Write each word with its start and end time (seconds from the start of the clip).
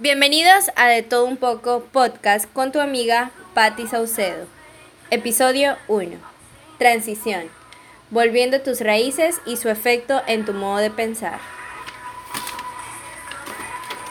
Bienvenidos 0.00 0.70
a 0.76 0.86
De 0.86 1.02
Todo 1.02 1.24
Un 1.24 1.36
Poco 1.36 1.82
podcast 1.90 2.48
con 2.52 2.70
tu 2.70 2.78
amiga 2.78 3.32
Patti 3.52 3.88
Saucedo. 3.88 4.46
Episodio 5.10 5.76
1. 5.88 6.16
Transición. 6.78 7.50
Volviendo 8.10 8.60
tus 8.60 8.80
raíces 8.80 9.40
y 9.44 9.56
su 9.56 9.68
efecto 9.68 10.22
en 10.28 10.44
tu 10.44 10.52
modo 10.52 10.76
de 10.76 10.92
pensar. 10.92 11.40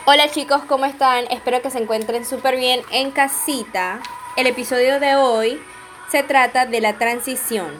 Hola 0.04 0.30
chicos, 0.30 0.60
¿cómo 0.68 0.84
están? 0.84 1.24
Espero 1.30 1.62
que 1.62 1.70
se 1.70 1.78
encuentren 1.78 2.26
súper 2.26 2.56
bien 2.56 2.82
en 2.92 3.10
casita. 3.10 4.02
El 4.36 4.46
episodio 4.46 5.00
de 5.00 5.16
hoy 5.16 5.58
se 6.10 6.22
trata 6.22 6.66
de 6.66 6.82
la 6.82 6.98
transición. 6.98 7.70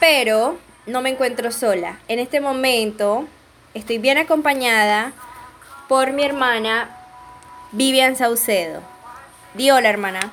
Pero 0.00 0.56
no 0.86 1.02
me 1.02 1.10
encuentro 1.10 1.52
sola. 1.52 1.98
En 2.08 2.18
este 2.18 2.40
momento 2.40 3.28
estoy 3.74 3.98
bien 3.98 4.16
acompañada 4.16 5.12
por 5.94 6.10
mi 6.10 6.24
hermana 6.24 6.88
Vivian 7.70 8.16
Saucedo. 8.16 8.82
Di 9.52 9.70
hola, 9.70 9.88
hermana. 9.88 10.32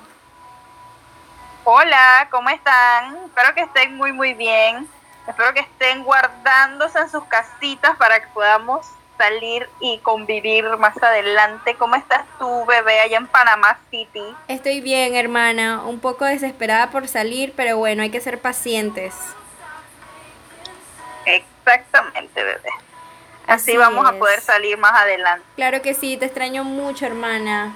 Hola, 1.65 2.27
¿cómo 2.31 2.49
están? 2.49 3.15
Espero 3.25 3.53
que 3.53 3.61
estén 3.61 3.95
muy, 3.95 4.11
muy 4.11 4.33
bien. 4.33 4.89
Espero 5.27 5.53
que 5.53 5.59
estén 5.59 6.03
guardándose 6.03 6.97
en 6.97 7.11
sus 7.11 7.23
casitas 7.25 7.95
para 7.97 8.19
que 8.21 8.27
podamos 8.29 8.87
salir 9.19 9.69
y 9.79 9.99
convivir 9.99 10.65
más 10.77 10.97
adelante. 11.03 11.75
¿Cómo 11.75 11.93
estás 11.93 12.25
tú, 12.39 12.65
bebé, 12.65 12.99
allá 12.99 13.17
en 13.17 13.27
Panamá 13.27 13.77
City? 13.91 14.35
Estoy 14.47 14.81
bien, 14.81 15.15
hermana. 15.15 15.83
Un 15.85 15.99
poco 15.99 16.25
desesperada 16.25 16.89
por 16.89 17.07
salir, 17.07 17.53
pero 17.55 17.77
bueno, 17.77 18.01
hay 18.01 18.09
que 18.09 18.19
ser 18.19 18.41
pacientes. 18.41 19.13
Exactamente, 21.27 22.43
bebé. 22.43 22.70
Así, 23.51 23.75
vamos 23.75 24.07
a 24.07 24.13
poder 24.13 24.39
salir 24.39 24.77
más 24.77 24.93
adelante. 24.93 25.45
Claro 25.55 25.81
que 25.81 25.93
sí, 25.93 26.15
te 26.15 26.25
extraño 26.25 26.63
mucho, 26.63 27.05
hermana. 27.05 27.75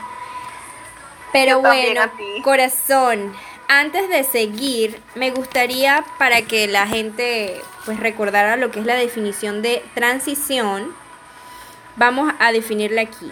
Pero 1.34 1.60
bueno, 1.60 2.02
corazón, 2.44 3.36
antes 3.68 4.08
de 4.08 4.24
seguir, 4.24 5.02
me 5.16 5.32
gustaría 5.32 6.06
para 6.18 6.44
que 6.44 6.68
la 6.68 6.88
gente 6.88 7.62
pues 7.84 8.00
recordara 8.00 8.56
lo 8.56 8.72
que 8.72 8.80
es 8.80 8.86
la 8.86 8.96
definición 8.96 9.62
de 9.62 9.84
transición, 9.96 10.96
vamos 11.98 12.32
a 12.40 12.54
definirla 12.54 13.02
aquí. 13.02 13.30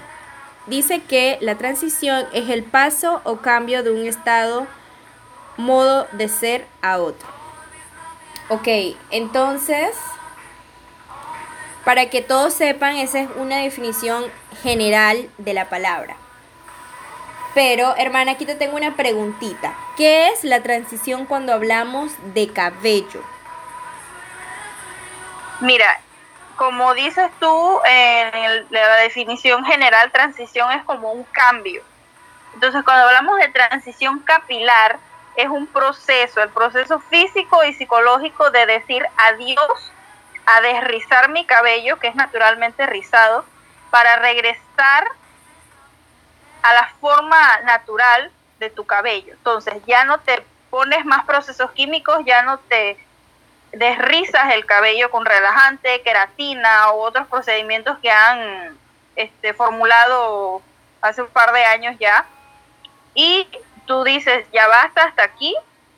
Dice 0.67 1.01
que 1.01 1.37
la 1.39 1.55
transición 1.55 2.25
es 2.33 2.49
el 2.49 2.63
paso 2.63 3.21
o 3.23 3.37
cambio 3.37 3.83
de 3.83 3.91
un 3.91 4.05
estado, 4.05 4.67
modo 5.55 6.09
de 6.11 6.27
ser 6.27 6.67
a 6.81 6.97
otro. 6.97 7.27
Ok, 8.49 8.67
entonces 9.11 9.95
para 11.85 12.09
que 12.09 12.21
todos 12.21 12.53
sepan, 12.53 12.97
esa 12.97 13.19
es 13.19 13.29
una 13.35 13.57
definición 13.57 14.25
general 14.61 15.29
de 15.37 15.53
la 15.53 15.69
palabra. 15.69 16.15
Pero, 17.53 17.95
hermana, 17.97 18.31
aquí 18.31 18.45
te 18.45 18.55
tengo 18.55 18.75
una 18.75 18.95
preguntita. 18.95 19.75
¿Qué 19.95 20.27
es 20.29 20.43
la 20.43 20.63
transición 20.63 21.25
cuando 21.25 21.53
hablamos 21.53 22.11
de 22.33 22.51
cabello? 22.51 23.21
Mira, 25.59 25.99
como 26.55 26.93
dices 26.93 27.29
tú, 27.39 27.79
en 27.85 28.65
la 28.71 28.95
definición 28.97 29.63
general, 29.65 30.11
transición 30.11 30.71
es 30.71 30.83
como 30.83 31.11
un 31.11 31.23
cambio. 31.25 31.83
Entonces, 32.55 32.83
cuando 32.83 33.05
hablamos 33.05 33.37
de 33.39 33.49
transición 33.49 34.19
capilar, 34.19 34.97
es 35.35 35.47
un 35.47 35.67
proceso, 35.67 36.41
el 36.41 36.49
proceso 36.49 36.99
físico 36.99 37.63
y 37.63 37.73
psicológico 37.73 38.51
de 38.51 38.65
decir 38.65 39.05
adiós 39.17 39.91
a 40.45 40.61
desrizar 40.61 41.29
mi 41.29 41.45
cabello, 41.45 41.99
que 41.99 42.07
es 42.07 42.15
naturalmente 42.15 42.85
rizado, 42.85 43.45
para 43.89 44.17
regresar 44.17 45.07
a 46.63 46.73
la 46.73 46.89
forma 46.99 47.59
natural 47.65 48.31
de 48.59 48.69
tu 48.69 48.85
cabello. 48.85 49.33
Entonces 49.33 49.75
ya 49.85 50.05
no 50.05 50.19
te 50.19 50.43
pones 50.69 51.05
más 51.05 51.25
procesos 51.25 51.71
químicos, 51.71 52.23
ya 52.25 52.41
no 52.41 52.57
te 52.57 52.97
desrizas 53.73 54.53
el 54.53 54.65
cabello 54.65 55.11
con 55.11 55.25
relajante, 55.25 56.01
queratina 56.01 56.91
u 56.93 56.99
otros 56.99 57.27
procedimientos 57.27 57.97
que 57.99 58.09
han 58.09 58.77
este, 59.15 59.53
formulado 59.53 60.61
hace 61.01 61.21
un 61.21 61.29
par 61.29 61.51
de 61.53 61.65
años 61.65 61.95
ya. 61.99 62.25
Y 63.13 63.47
tú 63.85 64.03
dices, 64.03 64.45
ya 64.51 64.67
basta 64.67 65.03
hasta 65.03 65.23
aquí, 65.23 65.55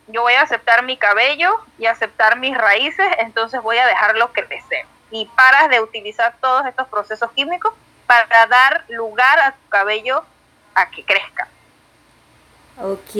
yo 0.07 0.21
voy 0.21 0.33
a 0.33 0.41
aceptar 0.41 0.83
mi 0.83 0.97
cabello 0.97 1.51
y 1.77 1.85
aceptar 1.85 2.37
mis 2.37 2.57
raíces, 2.57 3.07
entonces 3.19 3.61
voy 3.61 3.77
a 3.77 3.87
dejarlo 3.87 4.31
crecer. 4.33 4.85
Y 5.11 5.25
paras 5.35 5.69
de 5.69 5.81
utilizar 5.81 6.35
todos 6.41 6.65
estos 6.65 6.87
procesos 6.87 7.31
químicos 7.31 7.73
para 8.05 8.47
dar 8.47 8.85
lugar 8.89 9.39
a 9.39 9.51
tu 9.51 9.69
cabello 9.69 10.23
a 10.73 10.89
que 10.89 11.03
crezca. 11.03 11.47
Ok, 12.77 13.15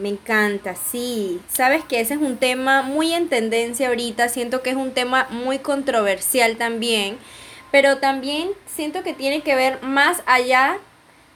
me 0.00 0.08
encanta, 0.08 0.74
sí. 0.74 1.40
Sabes 1.48 1.84
que 1.84 2.00
ese 2.00 2.14
es 2.14 2.20
un 2.20 2.38
tema 2.38 2.82
muy 2.82 3.12
en 3.12 3.28
tendencia 3.28 3.88
ahorita, 3.88 4.28
siento 4.28 4.62
que 4.62 4.70
es 4.70 4.76
un 4.76 4.92
tema 4.92 5.28
muy 5.30 5.60
controversial 5.60 6.56
también, 6.56 7.18
pero 7.70 7.98
también 7.98 8.50
siento 8.66 9.04
que 9.04 9.14
tiene 9.14 9.42
que 9.42 9.54
ver 9.54 9.80
más 9.82 10.24
allá 10.26 10.78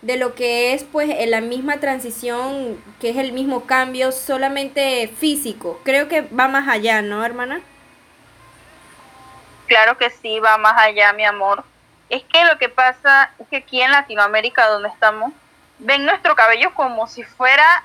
de 0.04 0.18
lo 0.18 0.34
que 0.34 0.74
es 0.74 0.84
pues 0.84 1.08
la 1.28 1.40
misma 1.40 1.78
transición, 1.78 2.82
que 3.00 3.08
es 3.08 3.16
el 3.16 3.32
mismo 3.32 3.64
cambio 3.64 4.12
solamente 4.12 5.08
físico. 5.08 5.80
Creo 5.82 6.08
que 6.08 6.20
va 6.20 6.46
más 6.46 6.68
allá, 6.68 7.00
¿no, 7.00 7.24
hermana? 7.24 7.62
Claro 9.66 9.96
que 9.96 10.10
sí, 10.10 10.40
va 10.40 10.58
más 10.58 10.74
allá, 10.76 11.14
mi 11.14 11.24
amor. 11.24 11.64
Es 12.10 12.22
que 12.24 12.44
lo 12.44 12.58
que 12.58 12.68
pasa 12.68 13.30
es 13.38 13.48
que 13.48 13.56
aquí 13.56 13.80
en 13.80 13.92
Latinoamérica, 13.92 14.66
donde 14.68 14.90
estamos, 14.90 15.32
ven 15.78 16.04
nuestro 16.04 16.36
cabello 16.36 16.74
como 16.74 17.06
si 17.06 17.24
fuera, 17.24 17.82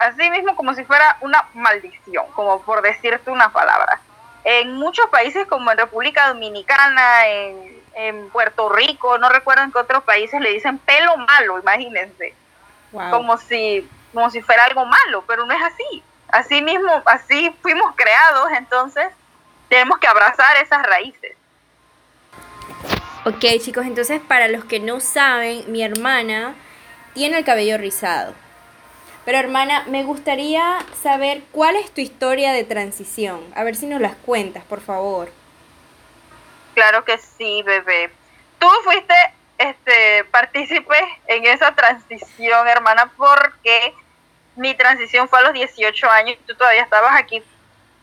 así 0.00 0.28
mismo 0.30 0.56
como 0.56 0.74
si 0.74 0.84
fuera 0.84 1.18
una 1.20 1.48
maldición, 1.54 2.26
como 2.34 2.62
por 2.62 2.82
decirte 2.82 3.30
una 3.30 3.52
palabra. 3.52 4.00
En 4.42 4.72
muchos 4.72 5.06
países 5.06 5.46
como 5.46 5.70
en 5.70 5.78
República 5.78 6.26
Dominicana, 6.26 7.28
en 7.28 7.80
en 7.94 8.28
Puerto 8.30 8.68
Rico, 8.68 9.18
no 9.18 9.28
recuerdo 9.28 9.62
en 9.62 9.72
qué 9.72 9.78
otros 9.78 10.02
países 10.04 10.40
le 10.40 10.50
dicen 10.50 10.78
pelo 10.78 11.16
malo, 11.16 11.58
imagínense. 11.58 12.34
Como 13.10 13.36
si 13.38 13.88
como 14.12 14.30
si 14.30 14.40
fuera 14.40 14.64
algo 14.64 14.86
malo, 14.86 15.24
pero 15.26 15.44
no 15.44 15.52
es 15.52 15.62
así. 15.62 16.02
Así 16.28 16.62
mismo, 16.62 17.02
así 17.06 17.54
fuimos 17.60 17.94
creados, 17.96 18.48
entonces 18.56 19.08
tenemos 19.68 19.98
que 19.98 20.06
abrazar 20.06 20.56
esas 20.62 20.82
raíces. 20.84 21.36
Ok, 23.24 23.44
chicos, 23.60 23.86
entonces 23.86 24.20
para 24.20 24.48
los 24.48 24.64
que 24.64 24.80
no 24.80 25.00
saben, 25.00 25.64
mi 25.70 25.82
hermana 25.82 26.54
tiene 27.12 27.38
el 27.38 27.44
cabello 27.44 27.76
rizado. 27.76 28.34
Pero 29.24 29.38
hermana, 29.38 29.84
me 29.86 30.04
gustaría 30.04 30.78
saber 31.02 31.42
cuál 31.50 31.76
es 31.76 31.90
tu 31.90 32.00
historia 32.00 32.52
de 32.52 32.64
transición. 32.64 33.40
A 33.54 33.64
ver 33.64 33.74
si 33.74 33.86
nos 33.86 34.00
las 34.00 34.14
cuentas, 34.16 34.64
por 34.64 34.80
favor. 34.80 35.32
Claro 36.74 37.04
que 37.04 37.18
sí, 37.18 37.62
bebé. 37.62 38.10
Tú 38.58 38.68
fuiste 38.82 39.14
este 39.58 40.24
partícipe 40.24 40.96
en 41.26 41.46
esa 41.46 41.74
transición, 41.74 42.68
hermana, 42.68 43.10
porque 43.16 43.94
mi 44.56 44.74
transición 44.74 45.28
fue 45.28 45.38
a 45.40 45.42
los 45.42 45.52
18 45.52 46.10
años 46.10 46.36
y 46.40 46.46
tú 46.46 46.54
todavía 46.54 46.82
estabas 46.82 47.12
aquí 47.16 47.42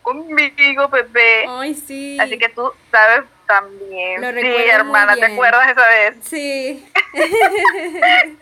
conmigo, 0.02 0.88
bebé. 0.88 1.46
Ay, 1.48 1.74
sí. 1.74 2.18
Así 2.20 2.38
que 2.38 2.48
tú 2.48 2.72
sabes 2.90 3.24
también. 3.46 4.20
sí, 4.40 4.68
hermana, 4.68 5.16
¿te 5.16 5.26
acuerdas 5.26 5.70
esa 5.70 5.88
vez? 5.88 6.16
Sí. 6.22 6.88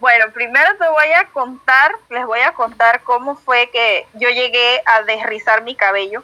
bueno, 0.00 0.26
primero 0.32 0.76
te 0.78 0.88
voy 0.88 1.12
a 1.12 1.26
contar, 1.28 1.92
les 2.10 2.24
voy 2.26 2.40
a 2.40 2.52
contar 2.52 3.02
cómo 3.02 3.36
fue 3.36 3.70
que 3.70 4.06
yo 4.14 4.28
llegué 4.30 4.82
a 4.86 5.02
desrizar 5.02 5.62
mi 5.62 5.74
cabello. 5.74 6.22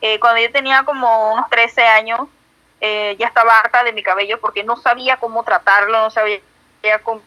Eh, 0.00 0.18
cuando 0.18 0.40
yo 0.40 0.50
tenía 0.50 0.84
como 0.84 1.32
unos 1.32 1.48
13 1.50 1.86
años, 1.86 2.20
eh, 2.80 3.16
ya 3.18 3.26
estaba 3.26 3.58
harta 3.58 3.84
de 3.84 3.92
mi 3.92 4.02
cabello 4.02 4.40
porque 4.40 4.64
no 4.64 4.76
sabía 4.76 5.18
cómo 5.18 5.42
tratarlo, 5.42 5.98
no 5.98 6.10
sabía 6.10 6.40
cómo, 7.02 7.20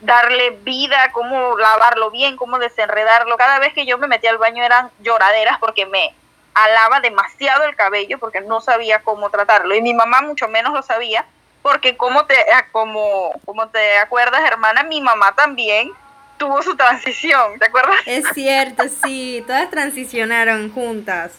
darle 0.00 0.50
vida, 0.50 1.12
cómo 1.12 1.56
lavarlo 1.56 2.10
bien, 2.10 2.36
cómo 2.36 2.58
desenredarlo. 2.58 3.36
Cada 3.36 3.58
vez 3.60 3.72
que 3.72 3.86
yo 3.86 3.98
me 3.98 4.08
metía 4.08 4.30
al 4.30 4.38
baño 4.38 4.64
eran 4.64 4.90
lloraderas 5.00 5.58
porque 5.58 5.86
me 5.86 6.14
alaba 6.54 7.00
demasiado 7.00 7.64
el 7.64 7.76
cabello 7.76 8.18
porque 8.18 8.40
no 8.40 8.60
sabía 8.60 9.02
cómo 9.02 9.30
tratarlo. 9.30 9.74
Y 9.74 9.82
mi 9.82 9.94
mamá 9.94 10.22
mucho 10.22 10.48
menos 10.48 10.72
lo 10.72 10.82
sabía 10.82 11.24
porque 11.62 11.96
como 11.96 12.24
te, 12.26 12.36
como, 12.72 13.32
como 13.44 13.68
te 13.68 13.98
acuerdas, 13.98 14.42
hermana, 14.44 14.82
mi 14.82 15.00
mamá 15.00 15.32
también 15.36 15.92
tuvo 16.40 16.62
su 16.62 16.74
transición, 16.74 17.58
¿te 17.58 17.66
acuerdas? 17.66 17.96
Es 18.06 18.24
cierto, 18.32 18.84
sí, 19.04 19.44
todas 19.46 19.70
transicionaron 19.70 20.72
juntas. 20.72 21.32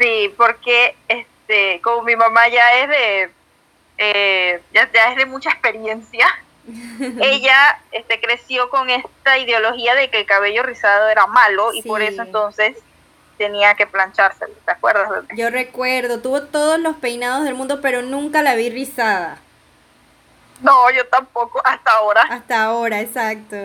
Sí, 0.00 0.34
porque 0.38 0.96
este, 1.06 1.78
como 1.82 2.02
mi 2.02 2.16
mamá 2.16 2.48
ya 2.48 2.78
es 2.78 2.88
de, 2.88 3.30
eh, 3.98 4.62
ya, 4.72 4.88
es 5.10 5.16
de 5.16 5.26
mucha 5.26 5.50
experiencia, 5.50 6.26
ella 7.20 7.78
este, 7.92 8.18
creció 8.20 8.70
con 8.70 8.88
esta 8.88 9.36
ideología 9.36 9.94
de 9.94 10.08
que 10.08 10.20
el 10.20 10.26
cabello 10.26 10.62
rizado 10.62 11.08
era 11.10 11.26
malo 11.26 11.74
y 11.74 11.82
por 11.82 12.00
eso 12.00 12.22
entonces 12.22 12.74
tenía 13.36 13.74
que 13.74 13.86
planchárselo, 13.86 14.54
¿te 14.64 14.70
acuerdas? 14.70 15.24
Yo 15.36 15.50
recuerdo, 15.50 16.22
tuvo 16.22 16.44
todos 16.44 16.80
los 16.80 16.96
peinados 16.96 17.44
del 17.44 17.54
mundo, 17.54 17.80
pero 17.82 18.00
nunca 18.00 18.40
la 18.42 18.54
vi 18.54 18.70
rizada. 18.70 19.38
No, 20.60 20.90
yo 20.90 21.06
tampoco, 21.06 21.60
hasta 21.64 21.90
ahora. 21.92 22.22
Hasta 22.22 22.64
ahora, 22.64 23.00
exacto. 23.00 23.56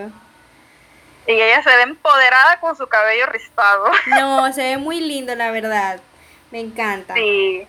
Y 1.26 1.32
ella 1.32 1.64
se 1.64 1.76
ve 1.76 1.84
empoderada 1.84 2.60
con 2.60 2.76
su 2.76 2.88
cabello 2.88 3.26
rizado. 3.28 3.90
No, 4.08 4.52
se 4.54 4.62
ve 4.62 4.78
muy 4.78 5.00
lindo, 5.00 5.34
la 5.36 5.52
verdad. 5.52 6.00
Me 6.52 6.60
encanta. 6.60 7.14
Sí. 7.14 7.68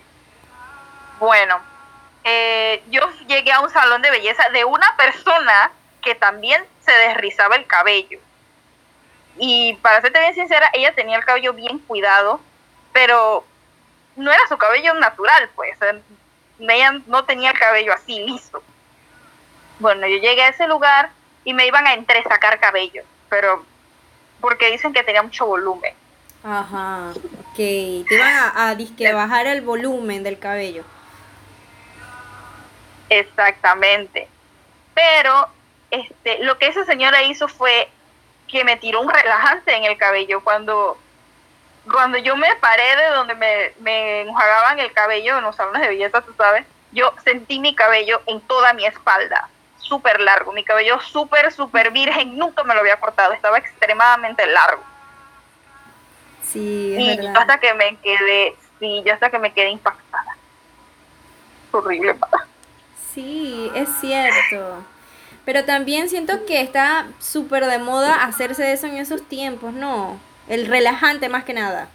Bueno, 1.19 1.59
eh, 2.23 2.83
yo 2.89 3.01
llegué 3.27 3.51
a 3.51 3.61
un 3.61 3.69
salón 3.69 4.01
de 4.01 4.11
belleza 4.11 4.49
de 4.49 4.65
una 4.65 4.95
persona 4.97 5.71
que 6.01 6.15
también 6.15 6.63
se 6.85 6.91
desrizaba 6.91 7.55
el 7.55 7.65
cabello. 7.65 8.19
Y 9.37 9.73
para 9.75 10.01
serte 10.01 10.19
bien 10.19 10.35
sincera, 10.35 10.69
ella 10.73 10.93
tenía 10.93 11.17
el 11.17 11.25
cabello 11.25 11.53
bien 11.53 11.79
cuidado, 11.79 12.39
pero 12.93 13.45
no 14.15 14.31
era 14.31 14.47
su 14.47 14.57
cabello 14.57 14.93
natural, 14.95 15.49
pues. 15.55 15.77
Ella 16.59 17.01
no 17.07 17.25
tenía 17.25 17.51
el 17.51 17.59
cabello 17.59 17.93
así 17.93 18.19
listo. 18.19 18.61
Bueno, 19.79 20.07
yo 20.07 20.17
llegué 20.17 20.43
a 20.43 20.49
ese 20.49 20.67
lugar 20.67 21.09
y 21.43 21.53
me 21.53 21.67
iban 21.67 21.85
a 21.87 21.93
entresacar 21.93 22.59
cabello, 22.59 23.03
pero 23.29 23.65
porque 24.41 24.71
dicen 24.71 24.93
que 24.93 25.03
tenía 25.03 25.23
mucho 25.23 25.45
volumen. 25.45 25.93
Ajá, 26.43 27.11
ok. 27.11 27.55
Te 27.55 28.05
iban 28.09 28.33
a, 28.33 28.69
a 28.69 28.75
disque 28.75 29.11
bajar 29.13 29.47
el 29.47 29.61
volumen 29.61 30.23
del 30.23 30.39
cabello. 30.39 30.83
Exactamente. 33.09 34.27
Pero 34.93 35.49
este, 35.91 36.43
lo 36.43 36.57
que 36.57 36.67
esa 36.67 36.85
señora 36.85 37.23
hizo 37.23 37.47
fue 37.47 37.89
que 38.47 38.63
me 38.63 38.77
tiró 38.77 39.01
un 39.01 39.09
relajante 39.09 39.75
en 39.75 39.83
el 39.85 39.97
cabello 39.97 40.43
cuando 40.43 40.97
cuando 41.91 42.17
yo 42.17 42.35
me 42.35 42.55
paré 42.55 42.95
de 42.95 43.07
donde 43.09 43.35
me, 43.35 43.73
me 43.79 44.21
enjuagaban 44.21 44.79
el 44.79 44.91
cabello 44.91 45.37
en 45.37 45.43
los 45.43 45.55
salones 45.55 45.83
de 45.83 45.89
belleza, 45.89 46.21
tú 46.21 46.33
sabes, 46.35 46.65
yo 46.91 47.13
sentí 47.23 47.59
mi 47.59 47.75
cabello 47.75 48.23
en 48.25 48.41
toda 48.41 48.73
mi 48.73 48.85
espalda 48.85 49.49
súper 49.87 50.19
largo, 50.19 50.51
mi 50.51 50.63
cabello 50.63 50.99
súper, 50.99 51.51
súper 51.51 51.91
virgen, 51.91 52.37
nunca 52.37 52.63
me 52.63 52.73
lo 52.73 52.81
había 52.81 52.99
cortado, 52.99 53.33
estaba 53.33 53.57
extremadamente 53.57 54.45
largo. 54.47 54.83
Sí, 56.43 56.95
y 56.97 57.17
yo 57.17 57.39
hasta 57.39 57.59
que 57.59 57.73
me 57.73 57.97
quedé, 57.97 58.55
sí, 58.79 59.03
yo 59.05 59.13
hasta 59.13 59.29
que 59.29 59.39
me 59.39 59.53
quedé 59.53 59.69
impactada. 59.69 60.37
Horrible. 61.71 62.15
Sí, 63.13 63.71
es 63.75 63.89
cierto. 63.99 64.83
Pero 65.45 65.65
también 65.65 66.09
siento 66.09 66.45
que 66.45 66.61
está 66.61 67.07
súper 67.19 67.65
de 67.65 67.77
moda 67.77 68.23
hacerse 68.23 68.71
eso 68.71 68.87
en 68.87 68.97
esos 68.97 69.27
tiempos, 69.27 69.73
¿no? 69.73 70.19
El 70.47 70.67
relajante 70.67 71.29
más 71.29 71.43
que 71.43 71.53
nada. 71.53 71.87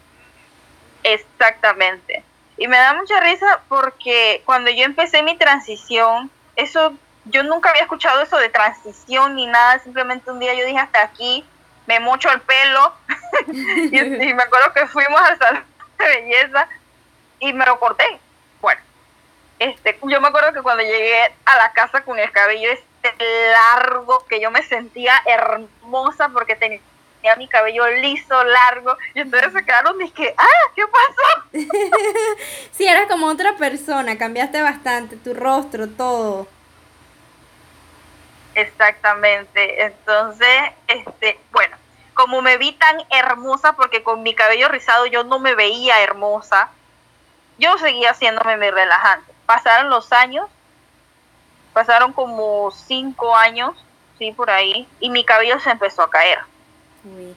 Exactamente. 1.03 2.23
Y 2.57 2.69
me 2.69 2.77
da 2.77 2.95
mucha 2.95 3.19
risa 3.21 3.63
porque 3.69 4.43
cuando 4.45 4.71
yo 4.71 4.85
empecé 4.85 5.23
mi 5.23 5.37
transición, 5.37 6.31
eso 6.57 6.93
yo 7.31 7.43
nunca 7.43 7.71
había 7.71 7.82
escuchado 7.82 8.23
eso 8.23 8.37
de 8.37 8.49
transición 8.49 9.35
ni 9.35 9.47
nada, 9.47 9.79
simplemente 9.79 10.31
un 10.31 10.41
día 10.41 10.55
yo 10.55 10.67
dije 10.67 10.79
hasta 10.79 11.03
aquí, 11.03 11.44
me 11.87 12.00
mocho 12.00 12.31
el 12.31 12.41
pelo 12.41 12.94
y, 13.49 14.35
me 14.35 14.43
acuerdo 14.43 14.73
que 14.73 14.87
fuimos 14.87 15.21
al 15.21 15.38
salón 15.38 15.65
de 15.99 16.06
belleza 16.06 16.69
y 17.38 17.53
me 17.53 17.67
lo 17.67 17.79
corté. 17.81 18.05
Bueno, 18.61 18.81
este, 19.59 19.99
yo 20.03 20.21
me 20.21 20.29
acuerdo 20.29 20.53
que 20.53 20.62
cuando 20.62 20.82
llegué 20.82 21.35
a 21.44 21.56
la 21.56 21.73
casa 21.73 22.03
con 22.03 22.19
el 22.19 22.31
cabello 22.31 22.71
este 22.71 23.12
largo, 23.53 24.27
que 24.27 24.41
yo 24.41 24.50
me 24.50 24.62
sentía 24.62 25.15
hermosa 25.27 26.29
porque 26.29 26.56
tenía 26.56 26.81
mi 27.37 27.49
cabello 27.49 27.87
liso, 27.88 28.44
largo, 28.44 28.97
y 29.15 29.21
entonces 29.21 29.53
se 29.53 29.65
quedaron 29.65 30.00
y 30.00 30.11
que, 30.11 30.35
ah, 30.37 30.73
¿qué 30.75 30.82
pasó? 30.87 31.49
sí, 32.73 32.87
eras 32.87 33.06
como 33.09 33.27
otra 33.27 33.56
persona, 33.56 34.17
cambiaste 34.17 34.62
bastante, 34.62 35.17
tu 35.17 35.35
rostro, 35.35 35.88
todo. 35.88 36.47
Exactamente. 38.61 39.85
Entonces, 39.85 40.73
este, 40.87 41.39
bueno, 41.53 41.77
como 42.15 42.43
me 42.43 42.59
vi 42.59 42.73
tan 42.73 43.03
hermosa, 43.11 43.73
porque 43.75 44.03
con 44.03 44.23
mi 44.23 44.35
cabello 44.35 44.69
rizado 44.69 45.07
yo 45.07 45.25
no 45.25 45.39
me 45.39 45.55
veía 45.55 46.03
hermosa, 46.03 46.71
yo 47.59 47.77
seguía 47.79 48.11
haciéndome 48.11 48.57
mi 48.57 48.71
relajante. 48.71 49.33
Pasaron 49.47 49.91
los 49.91 50.12
años, 50.12 50.49
pasaron 51.73 52.12
como 52.12 52.71
cinco 52.71 53.37
años, 53.37 53.73
sí, 54.19 54.33
por 54.33 54.51
ahí, 54.51 54.89
y 55.01 55.11
mi 55.11 55.25
cabello 55.25 55.59
se 55.61 55.71
empezó 55.71 56.03
a 56.03 56.11
caer. 56.11 56.39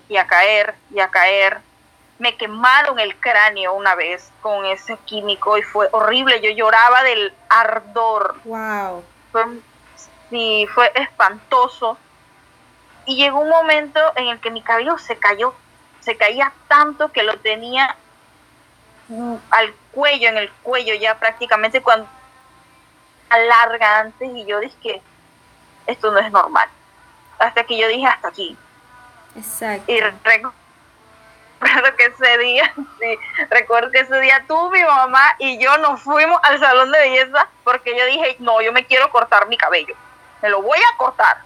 Y 0.10 0.18
a 0.18 0.28
caer, 0.28 0.76
y 0.92 1.00
a 1.00 1.10
caer. 1.10 1.60
Me 2.20 2.36
quemaron 2.36 3.00
el 3.00 3.16
cráneo 3.18 3.74
una 3.74 3.96
vez 3.96 4.30
con 4.42 4.66
ese 4.66 4.98
químico 5.06 5.58
y 5.58 5.64
fue 5.64 5.88
horrible. 5.92 6.42
Yo 6.42 6.52
lloraba 6.52 7.04
del 7.04 7.34
ardor. 7.50 8.36
Wow. 8.44 9.04
Fue 9.32 9.46
sí, 10.34 10.68
fue 10.74 10.92
espantoso. 10.96 11.98
Y 13.06 13.18
llegó 13.18 13.40
un 13.40 13.50
momento 13.50 14.00
en 14.16 14.30
el 14.30 14.40
que 14.40 14.50
mi 14.50 14.62
cabello 14.62 14.98
se 14.98 15.16
cayó, 15.18 15.54
se 16.02 16.18
caía 16.18 16.52
tanto 16.68 17.12
que 17.12 17.22
lo 17.22 17.38
tenía 17.38 17.96
mm, 19.10 19.36
al 19.52 19.74
cuello, 19.92 20.30
en 20.30 20.38
el 20.38 20.52
cuello 20.64 20.96
ya 20.96 21.20
prácticamente 21.20 21.82
cuando 21.82 22.08
larga 23.30 24.00
antes 24.00 24.30
y 24.32 24.46
yo 24.46 24.60
dije 24.60 24.76
que 24.82 25.02
esto 25.88 26.12
no 26.12 26.20
es 26.20 26.32
normal. 26.32 26.68
Hasta 27.40 27.64
que 27.64 27.78
yo 27.78 27.88
dije 27.88 28.08
hasta 28.08 28.30
aquí. 28.30 28.58
Exacto. 29.36 29.92
Y 29.92 30.00
recuerdo 30.00 30.54
que 31.98 32.06
ese 32.06 32.38
día, 32.38 32.74
sí, 33.00 33.20
recuerdo 33.50 33.92
que 33.92 34.00
ese 34.00 34.20
día 34.20 34.44
tú, 34.48 34.72
mi 34.72 34.84
mamá 34.84 35.36
y 35.40 35.60
yo 35.60 35.78
nos 35.80 36.02
fuimos 36.02 36.40
al 36.44 36.60
salón 36.60 36.92
de 36.92 37.00
belleza 37.00 37.50
porque 37.64 37.98
yo 37.98 38.06
dije, 38.06 38.38
no, 38.40 38.62
yo 38.62 38.72
me 38.72 38.86
quiero 38.86 39.12
cortar 39.12 39.48
mi 39.48 39.58
cabello 39.58 39.96
me 40.44 40.50
lo 40.50 40.62
voy 40.62 40.78
a 40.78 40.98
cortar. 40.98 41.38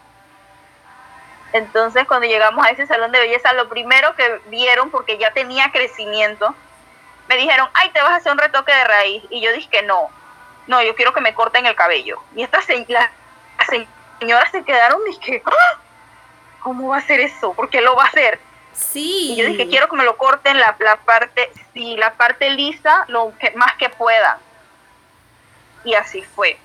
Entonces 1.53 2.05
cuando 2.07 2.27
llegamos 2.27 2.65
a 2.65 2.71
ese 2.71 2.87
salón 2.87 3.11
de 3.11 3.19
belleza, 3.19 3.53
lo 3.53 3.69
primero 3.69 4.15
que 4.15 4.41
vieron, 4.47 4.89
porque 4.89 5.19
ya 5.19 5.31
tenía 5.31 5.71
crecimiento, 5.71 6.53
me 7.29 7.37
dijeron, 7.37 7.69
ay, 7.75 7.91
te 7.91 8.01
vas 8.01 8.11
a 8.11 8.15
hacer 8.15 8.31
un 8.31 8.39
retoque 8.39 8.73
de 8.73 8.83
raíz. 8.83 9.23
Y 9.29 9.39
yo 9.39 9.53
dije 9.53 9.69
que 9.69 9.83
no, 9.83 10.09
no, 10.65 10.81
yo 10.81 10.95
quiero 10.95 11.13
que 11.13 11.21
me 11.21 11.35
corten 11.35 11.67
el 11.67 11.75
cabello. 11.75 12.21
Y 12.35 12.41
estas 12.41 12.65
señoras 12.65 14.51
se 14.51 14.63
quedaron 14.63 14.99
y 15.07 15.11
dije, 15.11 15.43
¡Ah! 15.45 15.79
¿cómo 16.59 16.89
va 16.89 16.95
a 16.95 16.99
hacer 16.99 17.19
eso? 17.19 17.53
¿Por 17.53 17.69
qué 17.69 17.81
lo 17.81 17.95
va 17.95 18.03
a 18.03 18.07
hacer? 18.07 18.39
Sí. 18.73 19.33
Y 19.33 19.35
yo 19.35 19.45
dije, 19.45 19.67
quiero 19.67 19.87
que 19.87 19.95
me 19.95 20.05
lo 20.05 20.17
corten 20.17 20.57
la, 20.57 20.75
la 20.79 20.97
parte, 20.97 21.51
sí, 21.73 21.95
la 21.97 22.13
parte 22.13 22.49
lisa, 22.49 23.05
lo 23.09 23.31
que, 23.39 23.51
más 23.51 23.75
que 23.75 23.89
pueda. 23.89 24.39
Y 25.83 25.93
así 25.93 26.23
fue. 26.23 26.57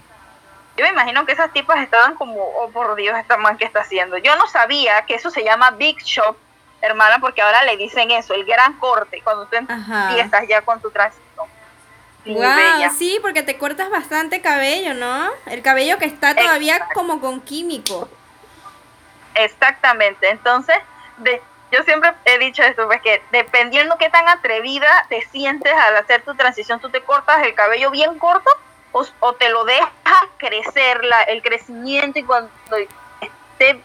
Yo 0.76 0.84
me 0.84 0.91
imagino 0.91 1.26
que 1.26 1.32
esas 1.32 1.52
tipas 1.52 1.81
estaban 1.81 2.14
como, 2.14 2.41
oh 2.41 2.70
por 2.70 2.94
Dios, 2.96 3.17
esta 3.19 3.36
man 3.36 3.58
que 3.58 3.64
está 3.64 3.81
haciendo. 3.81 4.17
Yo 4.19 4.36
no 4.36 4.46
sabía 4.46 5.05
que 5.05 5.14
eso 5.14 5.31
se 5.31 5.44
llama 5.44 5.70
Big 5.72 5.98
Shop, 5.98 6.36
hermana, 6.81 7.19
porque 7.20 7.43
ahora 7.43 7.62
le 7.64 7.76
dicen 7.76 8.10
eso, 8.10 8.34
el 8.34 8.44
gran 8.44 8.79
corte, 8.79 9.20
cuando 9.22 9.46
tú 9.46 9.56
empiezas 9.56 10.48
ya 10.48 10.62
con 10.62 10.81
tu 10.81 10.91
transición. 10.91 11.46
Wow, 12.24 12.91
sí, 12.96 13.19
porque 13.20 13.43
te 13.43 13.58
cortas 13.58 13.91
bastante 13.91 14.41
cabello, 14.41 14.94
¿no? 14.94 15.31
El 15.46 15.60
cabello 15.60 15.98
que 15.98 16.06
está 16.06 16.34
todavía 16.34 16.88
como 16.94 17.20
con 17.20 17.41
químico. 17.41 18.08
Exactamente, 19.34 20.31
entonces, 20.31 20.76
de, 21.19 21.43
yo 21.70 21.82
siempre 21.82 22.12
he 22.24 22.38
dicho 22.38 22.62
esto, 22.62 22.86
pues 22.86 23.02
que 23.02 23.22
dependiendo 23.32 23.98
qué 23.98 24.08
tan 24.08 24.29
atrevida 24.29 24.88
te 25.08 25.22
sientes 25.29 25.72
al 25.72 25.96
hacer 25.96 26.22
tu 26.22 26.34
transición, 26.34 26.81
tú 26.81 26.91
te 26.91 27.02
cortas 27.02 27.43
el 27.43 27.55
cabello 27.55 27.91
bien 27.91 28.19
corto 28.19 28.50
o, 28.93 29.32
te 29.34 29.49
lo 29.49 29.65
deja 29.65 29.91
crecer 30.37 31.05
la, 31.05 31.22
el 31.22 31.43
crecimiento 31.43 32.19
y 32.19 32.25
cuando 32.25 32.51
esté 33.20 33.81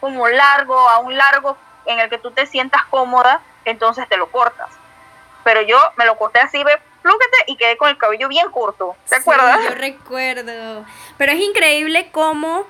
como 0.00 0.28
largo, 0.28 0.88
a 0.88 0.98
un 0.98 1.16
largo 1.16 1.56
en 1.86 1.98
el 1.98 2.08
que 2.08 2.18
tú 2.18 2.30
te 2.30 2.46
sientas 2.46 2.84
cómoda, 2.86 3.42
entonces 3.64 4.08
te 4.08 4.16
lo 4.16 4.30
cortas. 4.30 4.70
Pero 5.44 5.62
yo 5.62 5.78
me 5.96 6.06
lo 6.06 6.16
corté 6.16 6.40
así, 6.40 6.62
ve, 6.62 6.78
plúquete 7.02 7.36
y 7.46 7.56
quedé 7.56 7.76
con 7.76 7.88
el 7.88 7.98
cabello 7.98 8.28
bien 8.28 8.50
corto. 8.50 8.96
¿Te 9.08 9.16
acuerdas? 9.16 9.62
Yo 9.64 9.70
recuerdo. 9.70 10.84
Pero 11.16 11.32
es 11.32 11.40
increíble 11.40 12.10
cómo 12.12 12.66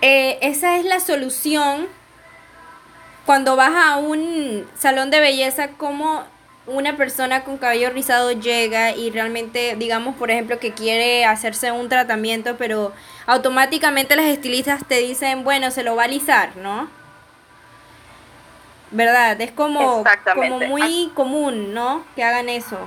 eh, 0.00 0.38
esa 0.42 0.76
es 0.76 0.84
la 0.84 1.00
solución 1.00 1.88
cuando 3.24 3.54
vas 3.54 3.72
a 3.74 3.96
un 3.96 4.68
salón 4.76 5.10
de 5.10 5.20
belleza, 5.20 5.70
cómo 5.78 6.26
una 6.66 6.96
persona 6.96 7.42
con 7.42 7.58
cabello 7.58 7.90
rizado 7.90 8.30
llega 8.32 8.92
y 8.92 9.10
realmente, 9.10 9.74
digamos, 9.76 10.14
por 10.16 10.30
ejemplo, 10.30 10.58
que 10.58 10.72
quiere 10.72 11.24
hacerse 11.24 11.72
un 11.72 11.88
tratamiento, 11.88 12.56
pero 12.56 12.92
automáticamente 13.26 14.14
las 14.14 14.26
estilistas 14.26 14.86
te 14.86 14.98
dicen, 14.98 15.42
bueno, 15.42 15.70
se 15.70 15.82
lo 15.82 15.96
va 15.96 16.02
a 16.02 16.04
alisar, 16.06 16.56
¿no? 16.56 16.88
¿Verdad? 18.92 19.40
Es 19.40 19.50
como, 19.52 20.04
como 20.34 20.60
muy 20.60 21.10
común, 21.14 21.74
¿no? 21.74 22.04
Que 22.14 22.22
hagan 22.22 22.48
eso. 22.48 22.78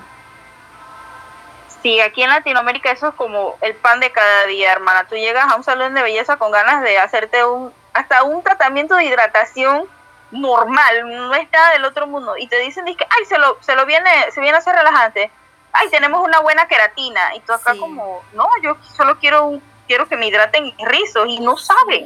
Sí, 1.82 2.00
aquí 2.00 2.24
en 2.24 2.29
Latinoamérica 2.29 2.91
eso 2.91 3.10
es 3.10 3.15
como 3.15 3.58
el 3.62 3.75
pan 3.75 4.00
de 4.00 4.12
cada 4.12 4.46
día, 4.46 4.72
hermana. 4.72 5.05
Tú 5.08 5.15
llegas 5.15 5.51
a 5.51 5.55
un 5.55 5.63
salón 5.63 5.94
de 5.94 6.01
belleza 6.01 6.38
con 6.38 6.51
ganas 6.51 6.82
de 6.82 6.98
hacerte 6.98 7.46
un, 7.46 7.74
hasta 7.94 8.24
un 8.24 8.41
tratamiento 8.41 8.96
de 8.96 9.05
hidratación 9.05 9.88
normal, 10.36 11.10
no 11.10 11.34
está 11.34 11.72
del 11.72 11.86
otro 11.86 12.08
mundo. 12.08 12.36
Y 12.38 12.48
te 12.48 12.60
dicen, 12.60 12.86
que, 12.86 13.08
ay, 13.10 13.25
se 13.25 13.38
lo, 13.38 13.58
se 13.62 13.75
lo 13.75 13.86
viene, 13.86 14.10
se 14.32 14.42
viene 14.42 14.56
a 14.56 14.60
hacer 14.60 14.75
relajante. 14.75 15.32
Ay, 15.72 15.89
tenemos 15.89 16.25
una 16.25 16.39
buena 16.42 16.68
queratina. 16.68 17.36
Y 17.36 17.39
tú 17.42 17.54
acá 17.54 17.75
como, 17.77 18.24
no, 18.34 18.48
yo 18.63 18.77
solo 18.96 19.20
quiero, 19.20 19.60
quiero 19.88 20.08
que 20.08 20.15
me 20.15 20.27
hidraten 20.27 20.74
rizos 20.80 21.27
y 21.27 21.39
no 21.39 21.58
sabe. 21.58 22.06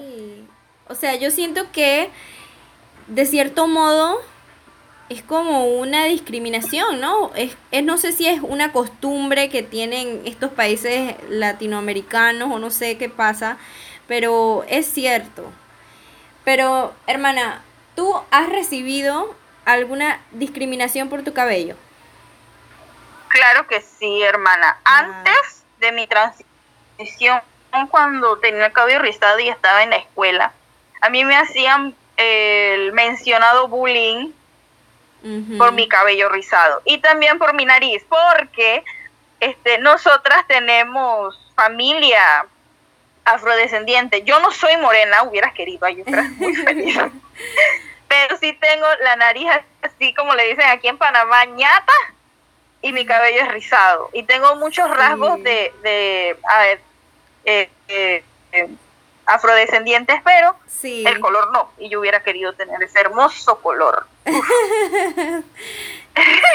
O 0.87 0.95
sea, 0.95 1.15
yo 1.15 1.29
siento 1.31 1.71
que 1.71 2.09
de 3.07 3.25
cierto 3.25 3.67
modo 3.67 4.19
es 5.09 5.23
como 5.23 5.65
una 5.65 6.05
discriminación, 6.05 6.99
¿no? 6.99 7.31
Es, 7.35 7.57
es, 7.71 7.83
no 7.83 7.97
sé 7.97 8.11
si 8.11 8.27
es 8.27 8.41
una 8.41 8.71
costumbre 8.71 9.49
que 9.49 9.63
tienen 9.63 10.21
estos 10.25 10.51
países 10.51 11.15
latinoamericanos 11.29 12.51
o 12.51 12.59
no 12.59 12.69
sé 12.69 12.97
qué 12.97 13.09
pasa, 13.09 13.57
pero 14.07 14.63
es 14.67 14.85
cierto. 14.85 15.51
Pero, 16.43 16.93
hermana, 17.07 17.63
¿tú 17.99 18.15
has 18.31 18.47
recibido 18.47 19.35
alguna 19.65 20.21
discriminación 20.31 21.09
por 21.09 21.21
tu 21.21 21.33
cabello? 21.33 21.75
Claro 23.27 23.67
que 23.67 23.81
sí, 23.81 24.23
hermana. 24.23 24.77
Ah. 24.85 24.99
Antes 24.99 25.65
de 25.81 25.91
mi 25.91 26.07
transición, 26.07 27.41
cuando 27.91 28.37
tenía 28.37 28.67
el 28.67 28.71
cabello 28.71 28.99
rizado 28.99 29.37
y 29.39 29.49
estaba 29.49 29.83
en 29.83 29.89
la 29.89 29.97
escuela, 29.97 30.53
a 31.01 31.09
mí 31.09 31.25
me 31.25 31.35
hacían 31.35 31.93
el 32.15 32.93
mencionado 32.93 33.67
bullying 33.67 34.31
por 35.57 35.73
mi 35.73 35.89
cabello 35.89 36.29
rizado 36.29 36.81
y 36.85 36.99
también 36.99 37.37
por 37.37 37.53
mi 37.53 37.65
nariz, 37.65 38.05
porque 38.07 38.85
este, 39.41 39.77
nosotras 39.79 40.47
tenemos 40.47 41.51
familia 41.53 42.45
afrodescendiente. 43.25 44.23
Yo 44.23 44.39
no 44.39 44.51
soy 44.51 44.77
morena, 44.77 45.23
hubieras 45.23 45.53
querido, 45.53 45.89
yo 45.89 46.05
muy 46.37 46.55
feliz. 46.65 46.97
Pero 48.09 48.37
sí 48.37 48.51
tengo 48.59 48.85
la 49.01 49.15
nariz 49.15 49.47
así 49.81 50.13
como 50.13 50.35
le 50.35 50.49
dicen 50.49 50.67
aquí 50.69 50.89
en 50.89 50.97
Panamá, 50.97 51.45
ñata, 51.45 51.93
y 52.81 52.91
mi 52.91 53.05
cabello 53.05 53.43
es 53.43 53.47
rizado. 53.49 54.09
Y 54.13 54.23
tengo 54.23 54.55
muchos 54.55 54.89
rasgos 54.89 55.41
de, 55.43 55.73
de 55.83 56.37
a 56.43 56.59
ver, 56.59 56.81
eh, 57.45 57.69
eh, 57.87 58.23
eh, 58.51 58.69
afrodescendientes, 59.25 60.21
pero 60.23 60.55
el 60.83 61.19
color 61.19 61.51
no. 61.51 61.71
Y 61.77 61.89
yo 61.89 61.99
hubiera 61.99 62.23
querido 62.23 62.53
tener 62.53 62.81
ese 62.81 62.99
hermoso 62.99 63.59
color. 63.61 64.07
sí, 64.25 64.33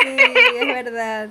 es 0.03 0.67
verdad. 0.67 1.29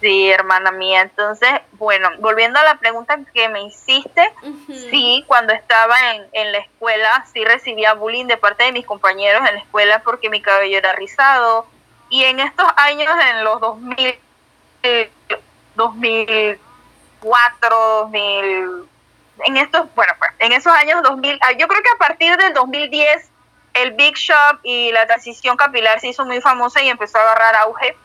Sí, 0.00 0.30
hermana 0.30 0.70
mía. 0.70 1.02
Entonces, 1.02 1.50
bueno, 1.72 2.10
volviendo 2.18 2.58
a 2.58 2.64
la 2.64 2.76
pregunta 2.76 3.18
que 3.32 3.48
me 3.48 3.62
hiciste, 3.62 4.32
sí, 4.68 5.24
cuando 5.26 5.52
estaba 5.52 6.12
en, 6.12 6.26
en, 6.32 6.52
la 6.52 6.58
escuela, 6.58 7.24
sí 7.32 7.44
recibía 7.44 7.94
bullying 7.94 8.26
de 8.26 8.36
parte 8.36 8.64
de 8.64 8.72
mis 8.72 8.84
compañeros 8.84 9.46
en 9.48 9.54
la 9.54 9.60
escuela 9.60 10.02
porque 10.02 10.28
mi 10.28 10.42
cabello 10.42 10.78
era 10.78 10.92
rizado. 10.92 11.66
Y 12.10 12.24
en 12.24 12.40
estos 12.40 12.66
años, 12.76 13.10
en 13.30 13.44
los 13.44 13.60
2000, 13.60 14.18
2004, 15.74 17.76
2000, 18.02 18.88
en 19.46 19.56
estos, 19.56 19.92
bueno, 19.94 20.12
pues, 20.18 20.30
en 20.38 20.52
esos 20.52 20.72
años 20.72 21.02
2000, 21.02 21.38
ah, 21.40 21.52
yo 21.52 21.66
creo 21.66 21.82
que 21.82 21.90
a 21.90 21.98
partir 21.98 22.36
del 22.36 22.52
2010 22.52 23.30
el 23.74 23.92
Big 23.92 24.16
Shop 24.16 24.60
y 24.62 24.92
la 24.92 25.06
transición 25.06 25.56
capilar 25.56 26.00
se 26.00 26.08
hizo 26.08 26.24
muy 26.24 26.40
famosa 26.40 26.82
y 26.82 26.88
empezó 26.88 27.18
a 27.18 27.22
agarrar 27.22 27.56
auge. 27.56 27.96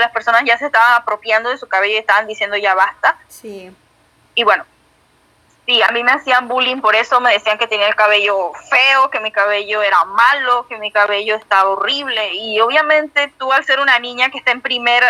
Que 0.00 0.06
las 0.06 0.12
personas 0.12 0.42
ya 0.46 0.56
se 0.56 0.66
estaban 0.66 0.94
apropiando 0.94 1.50
de 1.50 1.58
su 1.58 1.68
cabello 1.68 1.94
y 1.94 1.98
estaban 1.98 2.26
diciendo 2.26 2.56
ya 2.56 2.74
basta. 2.74 3.18
Sí. 3.28 3.70
Y 4.34 4.44
bueno, 4.44 4.64
sí, 5.66 5.82
a 5.82 5.88
mí 5.88 6.02
me 6.02 6.12
hacían 6.12 6.48
bullying 6.48 6.80
por 6.80 6.96
eso, 6.96 7.20
me 7.20 7.32
decían 7.32 7.58
que 7.58 7.66
tenía 7.66 7.86
el 7.86 7.94
cabello 7.94 8.52
feo, 8.70 9.10
que 9.10 9.20
mi 9.20 9.30
cabello 9.30 9.82
era 9.82 10.04
malo, 10.04 10.66
que 10.68 10.78
mi 10.78 10.90
cabello 10.90 11.36
estaba 11.36 11.68
horrible. 11.68 12.32
Y 12.34 12.60
obviamente 12.60 13.30
tú 13.38 13.52
al 13.52 13.64
ser 13.66 13.80
una 13.80 13.98
niña 13.98 14.30
que 14.30 14.38
está 14.38 14.52
en 14.52 14.62
primer 14.62 15.04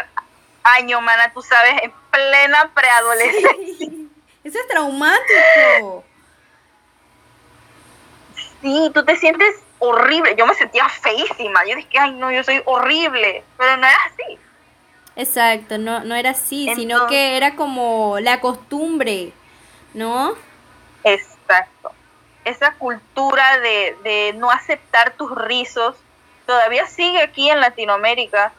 año, 0.65 1.01
mana, 1.01 1.33
tú 1.33 1.43
sabes, 1.43 1.83
en 1.83 1.93
plena 2.11 2.71
preadolescencia. 2.75 3.89
Eso 4.45 4.59
es 4.59 4.69
traumático. 4.69 6.05
Sí, 8.63 8.91
tú 8.93 9.05
te 9.05 9.17
sientes 9.17 9.57
horrible. 9.79 10.35
Yo 10.37 10.47
me 10.47 10.55
sentía 10.55 10.89
feísima. 10.89 11.65
Yo 11.67 11.77
dije, 11.77 11.99
ay, 11.99 12.13
no, 12.13 12.33
yo 12.33 12.43
soy 12.43 12.63
horrible. 12.65 13.45
Pero 13.57 13.77
no 13.77 13.87
era 13.87 13.99
así. 14.07 14.39
Exacto, 15.21 15.77
no, 15.77 16.03
no 16.03 16.15
era 16.15 16.31
así, 16.31 16.73
sino 16.75 17.07
que 17.07 17.37
era 17.37 17.55
como 17.55 18.19
la 18.21 18.41
costumbre, 18.41 19.33
¿no? 19.93 20.35
Exacto. 21.05 21.93
Esa 22.47 22.73
cultura 22.73 23.59
de, 23.59 23.97
de 24.03 24.33
no 24.39 24.51
aceptar 24.51 25.13
tus 25.13 25.31
rizos 25.35 25.95
todavía 26.47 26.87
sigue 26.87 27.21
aquí 27.21 27.51
en 27.51 27.61
Latinoamérica 27.61 28.53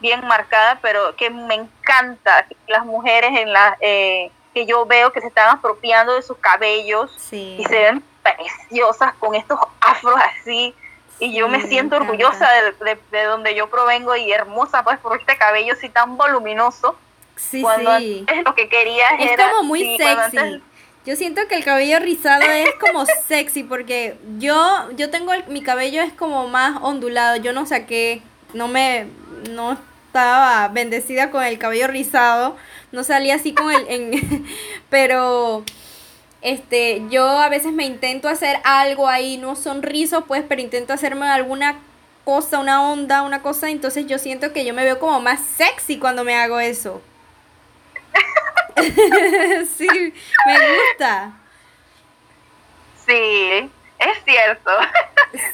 bien 0.00 0.26
marcada, 0.26 0.80
pero 0.82 1.14
que 1.14 1.30
me 1.30 1.54
encanta 1.54 2.48
las 2.66 2.84
mujeres 2.84 3.30
en 3.38 3.52
la, 3.52 3.76
eh, 3.80 4.32
que 4.52 4.66
yo 4.66 4.86
veo 4.86 5.12
que 5.12 5.20
se 5.20 5.28
están 5.28 5.56
apropiando 5.56 6.14
de 6.14 6.22
sus 6.22 6.36
cabellos 6.38 7.16
y 7.30 7.64
se 7.64 7.78
ven 7.78 8.04
preciosas 8.24 9.14
con 9.14 9.36
estos 9.36 9.60
afros 9.80 10.16
así. 10.40 10.74
Y 11.20 11.34
yo 11.34 11.48
me 11.48 11.66
siento 11.66 11.96
orgullosa 11.96 12.48
de, 13.10 13.24
donde 13.24 13.54
yo 13.54 13.68
provengo 13.68 14.14
y 14.16 14.32
hermosa 14.32 14.84
pues 14.84 14.98
por 14.98 15.18
este 15.18 15.36
cabello 15.36 15.72
así 15.72 15.88
tan 15.88 16.16
voluminoso. 16.16 16.96
Sí, 17.36 17.64
sí. 17.98 18.24
Es 18.28 18.44
lo 18.44 18.54
que 18.54 18.68
quería 18.68 19.06
es 19.18 19.36
como 19.36 19.64
muy 19.64 19.96
sexy. 19.96 20.62
Yo 21.06 21.16
siento 21.16 21.46
que 21.48 21.54
el 21.54 21.64
cabello 21.64 21.98
rizado 22.00 22.42
es 22.42 22.74
como 22.80 23.06
sexy 23.26 23.62
porque 23.62 24.16
yo 24.38 24.90
yo 24.92 25.10
tengo 25.10 25.32
mi 25.48 25.62
cabello 25.62 26.02
es 26.02 26.12
como 26.12 26.48
más 26.48 26.78
ondulado. 26.82 27.36
Yo 27.36 27.52
no 27.52 27.66
saqué, 27.66 28.22
no 28.54 28.68
me 28.68 29.06
no 29.50 29.76
estaba 30.06 30.68
bendecida 30.68 31.30
con 31.30 31.44
el 31.44 31.58
cabello 31.58 31.86
rizado 31.86 32.56
no 32.92 33.04
salía 33.04 33.34
así 33.34 33.52
con 33.52 33.70
el, 33.70 33.86
en, 33.88 34.46
pero 34.90 35.64
este, 36.40 37.02
yo 37.10 37.26
a 37.26 37.48
veces 37.48 37.72
me 37.72 37.84
intento 37.84 38.28
hacer 38.28 38.60
algo 38.64 39.08
ahí, 39.08 39.36
no 39.38 39.56
sonriso 39.56 40.24
pues, 40.24 40.44
pero 40.48 40.60
intento 40.60 40.92
hacerme 40.92 41.28
alguna 41.28 41.80
cosa, 42.24 42.58
una 42.58 42.82
onda, 42.90 43.22
una 43.22 43.42
cosa, 43.42 43.70
entonces 43.70 44.06
yo 44.06 44.18
siento 44.18 44.52
que 44.52 44.64
yo 44.64 44.74
me 44.74 44.84
veo 44.84 44.98
como 44.98 45.20
más 45.20 45.40
sexy 45.40 45.98
cuando 45.98 46.24
me 46.24 46.36
hago 46.36 46.60
eso. 46.60 47.02
sí, 49.76 49.88
me 50.46 50.76
gusta. 50.76 51.32
Sí, 53.06 53.70
es 53.98 54.24
cierto. 54.24 54.70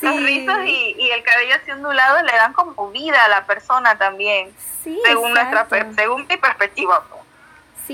Los 0.02 0.22
rizos 0.22 0.58
y, 0.66 0.96
y, 0.98 1.10
el 1.10 1.22
cabello 1.22 1.54
así 1.54 1.70
ondulado 1.70 2.22
le 2.22 2.32
dan 2.32 2.52
como 2.52 2.90
vida 2.90 3.24
a 3.24 3.28
la 3.28 3.46
persona 3.46 3.96
también. 3.96 4.54
Sí, 4.82 5.00
según 5.04 5.32
nuestra 5.32 5.66
según 5.96 6.26
mi 6.28 6.36
perspectiva. 6.36 7.04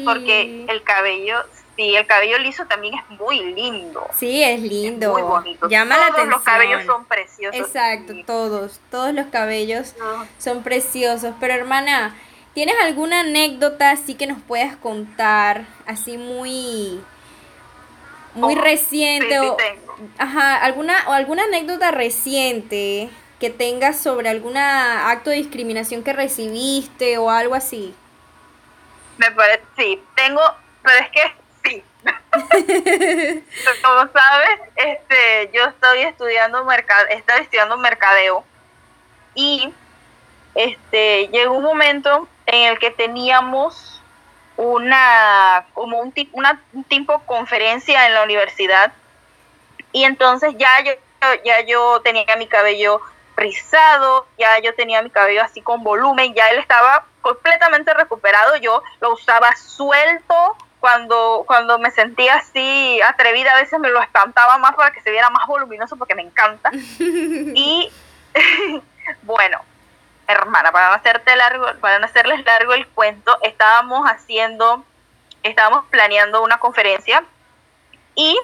Porque 0.04 0.66
el 0.68 0.82
cabello, 0.82 1.44
sí, 1.80 1.96
el 1.96 2.06
cabello 2.06 2.38
liso 2.38 2.66
también 2.66 2.94
es 2.94 3.18
muy 3.18 3.54
lindo. 3.54 4.06
Sí, 4.14 4.42
es 4.42 4.60
lindo. 4.60 5.12
muy 5.12 5.22
bonito. 5.22 5.68
Llama 5.68 5.96
la 5.96 6.06
atención. 6.06 6.30
los 6.30 6.42
cabellos 6.42 6.84
son 6.84 7.06
preciosos. 7.06 7.58
Exacto, 7.58 8.12
todos, 8.26 8.80
todos 8.90 9.14
los 9.14 9.26
cabellos 9.28 9.94
son 10.38 10.62
preciosos. 10.62 11.34
Pero 11.40 11.54
hermana, 11.54 12.14
¿tienes 12.52 12.74
alguna 12.82 13.20
anécdota 13.20 13.92
así 13.92 14.14
que 14.14 14.26
nos 14.26 14.42
puedas 14.42 14.76
contar? 14.76 15.64
Así 15.86 16.18
muy 16.18 17.00
muy 18.34 18.54
oh, 18.54 18.60
reciente 18.60 19.40
o 19.40 19.56
ajá, 20.18 20.56
alguna 20.56 21.08
o 21.08 21.12
alguna 21.12 21.44
anécdota 21.44 21.90
reciente 21.90 23.10
que 23.40 23.50
tengas 23.50 23.98
sobre 23.98 24.28
algún 24.28 24.56
acto 24.56 25.30
de 25.30 25.36
discriminación 25.36 26.04
que 26.04 26.12
recibiste 26.12 27.16
o 27.16 27.30
algo 27.30 27.54
así. 27.54 27.94
Me 29.16 29.30
parece, 29.32 29.62
sí, 29.76 30.02
tengo, 30.14 30.42
pero 30.82 30.98
es 30.98 31.10
que 31.10 31.20
sí. 31.22 31.39
Como 32.32 34.08
sabes, 34.12 34.60
este, 34.76 35.50
yo 35.52 35.64
estoy 35.64 36.02
estudiando 36.02 36.64
mercado, 36.64 37.06
estoy 37.08 37.40
estudiando 37.40 37.76
mercadeo. 37.76 38.44
Y 39.34 39.72
este 40.54 41.28
llegó 41.28 41.54
un 41.54 41.64
momento 41.64 42.28
en 42.46 42.72
el 42.72 42.78
que 42.78 42.90
teníamos 42.90 44.02
una 44.56 45.66
como 45.72 45.98
un 45.98 46.12
una 46.32 46.60
un 46.72 46.84
tipo 46.84 47.20
conferencia 47.20 48.06
en 48.06 48.14
la 48.14 48.22
universidad. 48.22 48.92
Y 49.92 50.04
entonces 50.04 50.54
ya 50.56 50.80
yo 50.84 50.92
ya 51.44 51.60
yo 51.66 52.00
tenía 52.02 52.36
mi 52.36 52.46
cabello 52.46 53.00
rizado, 53.36 54.26
ya 54.38 54.58
yo 54.60 54.74
tenía 54.74 55.02
mi 55.02 55.10
cabello 55.10 55.42
así 55.42 55.62
con 55.62 55.82
volumen, 55.82 56.34
ya 56.34 56.50
él 56.50 56.58
estaba 56.58 57.06
completamente 57.22 57.92
recuperado, 57.94 58.56
yo 58.56 58.82
lo 59.00 59.14
usaba 59.14 59.54
suelto, 59.56 60.56
cuando, 60.80 61.44
cuando 61.46 61.78
me 61.78 61.90
sentía 61.90 62.36
así 62.36 63.00
atrevida, 63.02 63.52
a 63.52 63.60
veces 63.60 63.78
me 63.78 63.90
lo 63.90 64.00
espantaba 64.00 64.58
más 64.58 64.74
para 64.74 64.90
que 64.90 65.02
se 65.02 65.10
viera 65.10 65.30
más 65.30 65.46
voluminoso 65.46 65.96
porque 65.96 66.14
me 66.14 66.22
encanta. 66.22 66.70
y 66.98 67.92
bueno, 69.22 69.60
hermana, 70.26 70.72
para 70.72 70.88
no 70.88 70.94
hacerte 70.94 71.36
largo, 71.36 71.66
para 71.80 71.98
no 71.98 72.06
hacerles 72.06 72.44
largo 72.44 72.72
el 72.72 72.86
cuento, 72.88 73.38
estábamos 73.42 74.06
haciendo, 74.06 74.84
estábamos 75.42 75.84
planeando 75.90 76.42
una 76.42 76.58
conferencia 76.58 77.22
y 78.14 78.38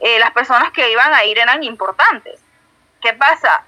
eh, 0.00 0.18
las 0.18 0.30
personas 0.32 0.72
que 0.72 0.90
iban 0.90 1.12
a 1.12 1.24
ir 1.24 1.38
eran 1.38 1.62
importantes. 1.62 2.40
¿qué 3.00 3.12
pasa? 3.14 3.64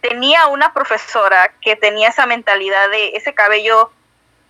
Tenía 0.00 0.46
una 0.48 0.72
profesora 0.72 1.52
que 1.60 1.76
tenía 1.76 2.08
esa 2.08 2.26
mentalidad 2.26 2.90
de 2.90 3.16
ese 3.16 3.34
cabello 3.34 3.90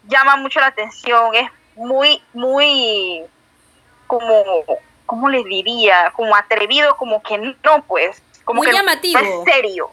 llama 0.05 0.37
mucho 0.37 0.61
la 0.61 0.67
atención, 0.67 1.35
es 1.35 1.51
muy, 1.77 2.23
muy 2.33 3.25
como, 4.07 4.65
¿cómo 5.07 5.29
les 5.29 5.45
diría? 5.45 6.13
Como 6.15 6.37
atrevido, 6.37 6.97
como 6.97 7.23
que 7.23 7.39
no, 7.39 7.83
pues, 7.87 8.23
como 8.45 8.59
muy 8.59 8.67
que 8.67 8.75
llamativo. 8.75 9.21
es 9.21 9.53
serio. 9.53 9.91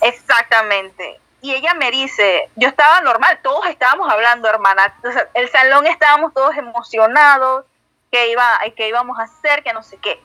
Exactamente. 0.00 1.20
Y 1.42 1.54
ella 1.54 1.74
me 1.74 1.90
dice, 1.90 2.50
yo 2.56 2.68
estaba 2.68 3.00
normal, 3.00 3.38
todos 3.42 3.66
estábamos 3.66 4.10
hablando, 4.10 4.48
hermana. 4.48 4.94
el 5.34 5.48
salón 5.50 5.86
estábamos 5.86 6.34
todos 6.34 6.56
emocionados, 6.56 7.64
que, 8.10 8.30
iba, 8.30 8.58
que 8.76 8.88
íbamos 8.88 9.18
a 9.18 9.22
hacer, 9.22 9.62
que 9.62 9.72
no 9.72 9.82
sé 9.82 9.96
qué. 9.98 10.20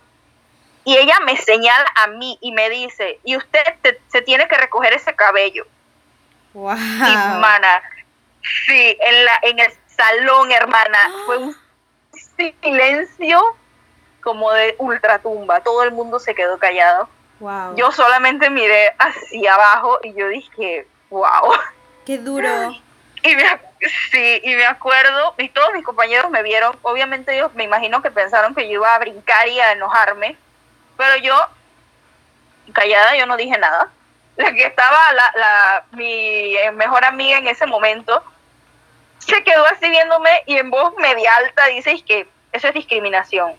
Y 0.83 0.97
ella 0.97 1.19
me 1.25 1.37
señala 1.37 1.85
a 1.95 2.07
mí 2.07 2.37
y 2.41 2.51
me 2.51 2.69
dice, 2.69 3.19
y 3.23 3.37
usted 3.37 3.63
se 4.07 4.21
tiene 4.21 4.47
que 4.47 4.57
recoger 4.57 4.93
ese 4.93 5.15
cabello. 5.15 5.65
Wow. 6.53 6.71
Hermana, 6.73 7.81
sí, 8.67 8.97
en, 8.99 9.25
la, 9.25 9.39
en 9.41 9.59
el 9.59 9.73
salón, 9.95 10.51
hermana, 10.51 11.11
fue 11.25 11.37
un 11.37 11.55
silencio 12.61 13.41
como 14.21 14.51
de 14.51 14.75
ultratumba. 14.79 15.61
Todo 15.61 15.83
el 15.83 15.91
mundo 15.91 16.19
se 16.19 16.35
quedó 16.35 16.57
callado. 16.57 17.09
Wow. 17.39 17.75
Yo 17.75 17.91
solamente 17.91 18.49
miré 18.49 18.93
hacia 18.97 19.53
abajo 19.53 19.99
y 20.03 20.13
yo 20.13 20.27
dije, 20.29 20.87
wow. 21.09 21.53
Qué 22.05 22.17
duro. 22.17 22.49
Y 23.23 23.35
me, 23.35 23.43
sí, 24.11 24.41
y 24.43 24.55
me 24.55 24.65
acuerdo, 24.65 25.33
y 25.39 25.49
todos 25.49 25.73
mis 25.73 25.83
compañeros 25.83 26.29
me 26.29 26.43
vieron, 26.43 26.77
obviamente 26.83 27.35
ellos 27.35 27.51
me 27.55 27.63
imagino 27.63 28.01
que 28.03 28.11
pensaron 28.11 28.53
que 28.53 28.67
yo 28.67 28.73
iba 28.73 28.93
a 28.93 28.99
brincar 28.99 29.47
y 29.47 29.59
a 29.59 29.71
enojarme, 29.71 30.37
pero 30.95 31.17
yo, 31.17 31.35
callada, 32.71 33.15
yo 33.17 33.25
no 33.25 33.35
dije 33.35 33.57
nada. 33.57 33.89
La 34.37 34.53
que 34.53 34.65
estaba, 34.65 35.13
la, 35.13 35.31
la, 35.35 35.85
mi 35.91 36.55
mejor 36.73 37.03
amiga 37.03 37.39
en 37.39 37.47
ese 37.47 37.65
momento, 37.65 38.23
se 39.25 39.43
quedó 39.43 39.65
así 39.65 39.89
viéndome 39.89 40.43
y 40.45 40.57
en 40.57 40.69
voz 40.69 40.93
media 40.97 41.35
alta 41.35 41.67
dice 41.67 42.01
que 42.05 42.27
eso 42.51 42.67
es 42.67 42.73
discriminación. 42.73 43.53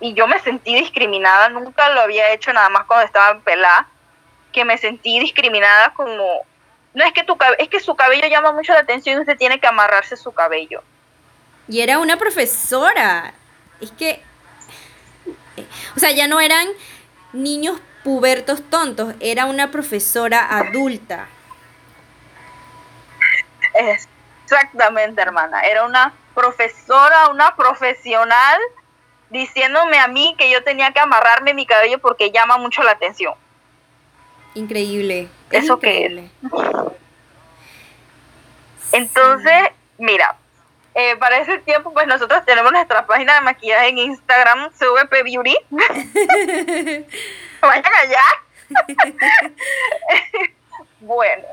Y 0.00 0.14
yo 0.14 0.26
me 0.26 0.38
sentí 0.40 0.74
discriminada, 0.74 1.48
nunca 1.50 1.90
lo 1.90 2.00
había 2.00 2.32
hecho 2.32 2.52
nada 2.52 2.68
más 2.70 2.84
cuando 2.84 3.06
estaba 3.06 3.30
en 3.30 3.42
pelada, 3.42 3.86
que 4.52 4.64
me 4.64 4.78
sentí 4.78 5.20
discriminada 5.20 5.92
como 5.94 6.42
no 6.92 7.04
es 7.04 7.12
que 7.12 7.22
tu 7.22 7.36
es 7.58 7.68
que 7.68 7.78
su 7.78 7.94
cabello 7.94 8.26
llama 8.26 8.52
mucho 8.52 8.72
la 8.72 8.80
atención 8.80 9.16
y 9.16 9.20
usted 9.20 9.36
tiene 9.36 9.60
que 9.60 9.66
amarrarse 9.66 10.16
su 10.16 10.32
cabello. 10.32 10.82
Y 11.68 11.82
era 11.82 11.98
una 11.98 12.16
profesora. 12.16 13.32
Es 13.80 13.92
que 13.92 14.22
o 15.96 16.00
sea, 16.00 16.10
ya 16.12 16.26
no 16.26 16.40
eran 16.40 16.66
niños 17.32 17.80
pubertos 18.04 18.62
tontos, 18.70 19.14
era 19.20 19.46
una 19.46 19.70
profesora 19.70 20.58
adulta. 20.58 21.28
Exactamente, 24.50 25.22
hermana. 25.22 25.60
Era 25.60 25.84
una 25.84 26.12
profesora, 26.34 27.28
una 27.28 27.54
profesional 27.54 28.58
diciéndome 29.30 29.96
a 29.96 30.08
mí 30.08 30.34
que 30.36 30.50
yo 30.50 30.64
tenía 30.64 30.90
que 30.90 30.98
amarrarme 30.98 31.54
mi 31.54 31.66
cabello 31.66 32.00
porque 32.00 32.32
llama 32.32 32.58
mucho 32.58 32.82
la 32.82 32.90
atención. 32.90 33.34
Increíble. 34.54 35.28
¿Eso 35.52 35.74
increíble. 35.74 36.30
Entonces, 38.92 39.68
mira, 39.98 40.36
eh, 40.96 41.14
para 41.16 41.38
ese 41.38 41.58
tiempo, 41.58 41.92
pues 41.92 42.08
nosotros 42.08 42.44
tenemos 42.44 42.72
nuestra 42.72 43.06
página 43.06 43.34
de 43.34 43.42
maquillaje 43.42 43.90
en 43.90 43.98
Instagram, 43.98 44.72
CVP 44.72 45.22
Beauty. 45.22 45.56
Vayan 47.60 47.94
allá. 48.02 48.24
bueno, 50.98 51.44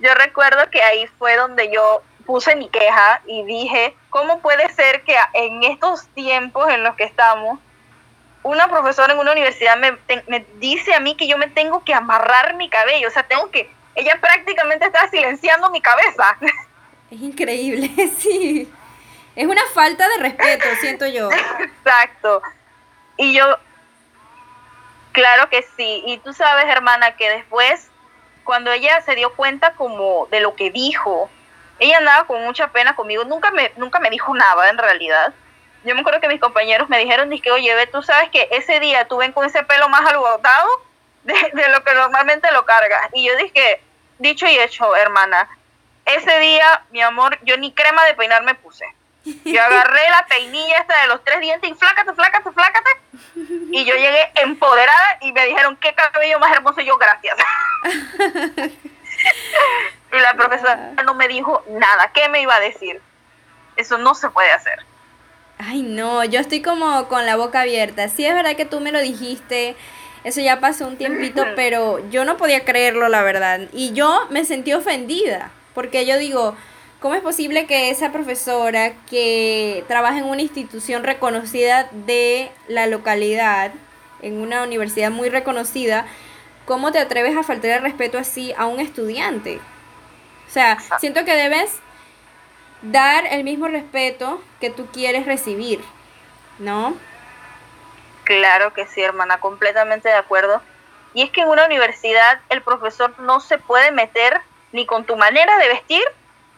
yo 0.00 0.14
recuerdo 0.14 0.70
que 0.70 0.82
ahí 0.82 1.06
fue 1.18 1.36
donde 1.36 1.70
yo 1.72 2.02
puse 2.26 2.56
mi 2.56 2.68
queja 2.68 3.20
y 3.26 3.44
dije, 3.44 3.96
¿cómo 4.10 4.40
puede 4.40 4.72
ser 4.74 5.02
que 5.02 5.16
en 5.34 5.62
estos 5.64 6.06
tiempos 6.08 6.68
en 6.70 6.82
los 6.82 6.94
que 6.96 7.04
estamos, 7.04 7.58
una 8.42 8.68
profesora 8.68 9.12
en 9.12 9.18
una 9.18 9.32
universidad 9.32 9.76
me, 9.76 9.96
me, 10.26 10.44
dice 10.58 10.94
a 10.94 11.00
mí 11.00 11.16
que 11.16 11.28
yo 11.28 11.38
me 11.38 11.48
tengo 11.48 11.84
que 11.84 11.94
amarrar 11.94 12.54
mi 12.56 12.68
cabello, 12.68 13.08
o 13.08 13.10
sea, 13.10 13.22
tengo 13.24 13.50
que, 13.50 13.70
ella 13.94 14.18
prácticamente 14.20 14.86
está 14.86 15.08
silenciando 15.08 15.70
mi 15.70 15.80
cabeza. 15.80 16.36
Es 17.10 17.20
increíble, 17.20 17.90
sí. 18.18 18.72
Es 19.36 19.46
una 19.46 19.60
falta 19.74 20.08
de 20.08 20.16
respeto, 20.16 20.64
siento 20.80 21.06
yo. 21.06 21.28
Exacto. 21.58 22.40
Y 23.18 23.34
yo, 23.34 23.44
claro 25.12 25.50
que 25.50 25.62
sí. 25.76 26.02
Y 26.06 26.18
tú 26.18 26.32
sabes, 26.32 26.64
hermana, 26.66 27.14
que 27.16 27.28
después, 27.28 27.90
cuando 28.44 28.72
ella 28.72 29.00
se 29.02 29.14
dio 29.14 29.34
cuenta 29.34 29.74
como 29.74 30.26
de 30.30 30.40
lo 30.40 30.54
que 30.54 30.70
dijo, 30.70 31.30
ella 31.78 31.98
andaba 31.98 32.26
con 32.26 32.42
mucha 32.44 32.68
pena 32.68 32.94
conmigo. 32.94 33.24
Nunca 33.24 33.50
me, 33.50 33.72
nunca 33.76 34.00
me 34.00 34.10
dijo 34.10 34.34
nada, 34.34 34.68
en 34.70 34.78
realidad 34.78 35.34
yo 35.84 35.94
me 35.94 36.00
acuerdo 36.00 36.20
que 36.20 36.28
mis 36.28 36.40
compañeros 36.40 36.88
me 36.88 36.98
dijeron, 36.98 37.30
que 37.40 37.50
oye, 37.50 37.74
ve, 37.74 37.86
tú 37.86 38.02
sabes 38.02 38.30
que 38.30 38.48
ese 38.52 38.78
día 38.80 39.06
tú 39.06 39.16
ven 39.16 39.32
con 39.32 39.44
ese 39.44 39.62
pelo 39.64 39.88
más 39.88 40.06
alborotado 40.06 40.68
de, 41.24 41.68
lo 41.70 41.82
que 41.82 41.94
normalmente 41.94 42.50
lo 42.52 42.64
cargas. 42.64 43.08
Y 43.12 43.26
yo 43.26 43.36
dije, 43.36 43.80
dicho 44.18 44.46
y 44.46 44.58
hecho, 44.58 44.94
hermana, 44.96 45.48
ese 46.04 46.38
día, 46.38 46.84
mi 46.90 47.00
amor, 47.00 47.38
yo 47.42 47.56
ni 47.56 47.72
crema 47.72 48.04
de 48.04 48.14
peinar 48.14 48.42
me 48.44 48.54
puse. 48.54 48.84
Yo 49.24 49.62
agarré 49.62 50.10
la 50.10 50.26
peinilla 50.26 50.78
esta 50.78 51.00
de 51.02 51.08
los 51.08 51.22
tres 51.24 51.40
dientes 51.40 51.70
y 51.70 51.74
flácate, 51.74 52.12
flácate, 52.12 52.50
flácate. 52.50 52.90
Y 53.70 53.84
yo 53.84 53.94
llegué 53.94 54.32
empoderada 54.36 55.18
y 55.20 55.32
me 55.32 55.46
dijeron, 55.46 55.76
qué 55.76 55.94
cabello 55.94 56.40
más 56.40 56.52
hermoso. 56.52 56.80
Y 56.80 56.86
yo, 56.86 56.98
gracias. 56.98 57.36
y 60.12 60.18
la 60.18 60.34
profesora 60.34 60.92
no 61.04 61.14
me 61.14 61.28
dijo 61.28 61.64
nada. 61.68 62.10
¿Qué 62.12 62.28
me 62.28 62.42
iba 62.42 62.56
a 62.56 62.60
decir? 62.60 63.00
Eso 63.76 63.98
no 63.98 64.14
se 64.14 64.28
puede 64.30 64.50
hacer. 64.50 64.80
Ay, 65.58 65.82
no, 65.82 66.24
yo 66.24 66.40
estoy 66.40 66.60
como 66.60 67.06
con 67.08 67.24
la 67.24 67.36
boca 67.36 67.60
abierta. 67.60 68.08
Sí, 68.08 68.26
es 68.26 68.34
verdad 68.34 68.56
que 68.56 68.64
tú 68.64 68.80
me 68.80 68.90
lo 68.90 69.00
dijiste. 69.00 69.76
Eso 70.24 70.40
ya 70.40 70.60
pasó 70.60 70.86
un 70.86 70.96
tiempito, 70.96 71.44
pero 71.56 71.98
yo 72.10 72.24
no 72.24 72.36
podía 72.36 72.64
creerlo, 72.64 73.08
la 73.08 73.22
verdad. 73.22 73.60
Y 73.72 73.92
yo 73.92 74.26
me 74.30 74.44
sentí 74.44 74.72
ofendida, 74.72 75.50
porque 75.74 76.06
yo 76.06 76.16
digo, 76.16 76.56
¿cómo 77.02 77.14
es 77.14 77.20
posible 77.20 77.66
que 77.66 77.90
esa 77.90 78.12
profesora 78.12 78.92
que 79.10 79.84
trabaja 79.88 80.18
en 80.18 80.24
una 80.24 80.40
institución 80.40 81.02
reconocida 81.02 81.88
de 81.90 82.50
la 82.68 82.86
localidad, 82.86 83.72
en 84.22 84.40
una 84.40 84.62
universidad 84.62 85.10
muy 85.10 85.28
reconocida, 85.28 86.06
¿cómo 86.64 86.92
te 86.92 87.00
atreves 87.00 87.36
a 87.36 87.42
faltar 87.42 87.72
el 87.72 87.82
respeto 87.82 88.18
así 88.18 88.54
a 88.56 88.66
un 88.66 88.78
estudiante? 88.78 89.58
O 90.48 90.50
sea, 90.50 90.78
siento 91.00 91.24
que 91.24 91.34
debes 91.34 91.80
dar 92.82 93.26
el 93.26 93.42
mismo 93.42 93.66
respeto 93.66 94.40
que 94.60 94.70
tú 94.70 94.86
quieres 94.86 95.26
recibir, 95.26 95.82
¿no? 96.60 96.96
Claro 98.22 98.72
que 98.74 98.86
sí, 98.86 99.02
hermana, 99.02 99.40
completamente 99.40 100.08
de 100.08 100.14
acuerdo. 100.14 100.62
Y 101.14 101.22
es 101.22 101.30
que 101.30 101.40
en 101.40 101.48
una 101.48 101.66
universidad 101.66 102.40
el 102.48 102.62
profesor 102.62 103.18
no 103.18 103.40
se 103.40 103.58
puede 103.58 103.90
meter 103.90 104.40
ni 104.70 104.86
con 104.86 105.04
tu 105.04 105.16
manera 105.16 105.58
de 105.58 105.68
vestir, 105.68 106.02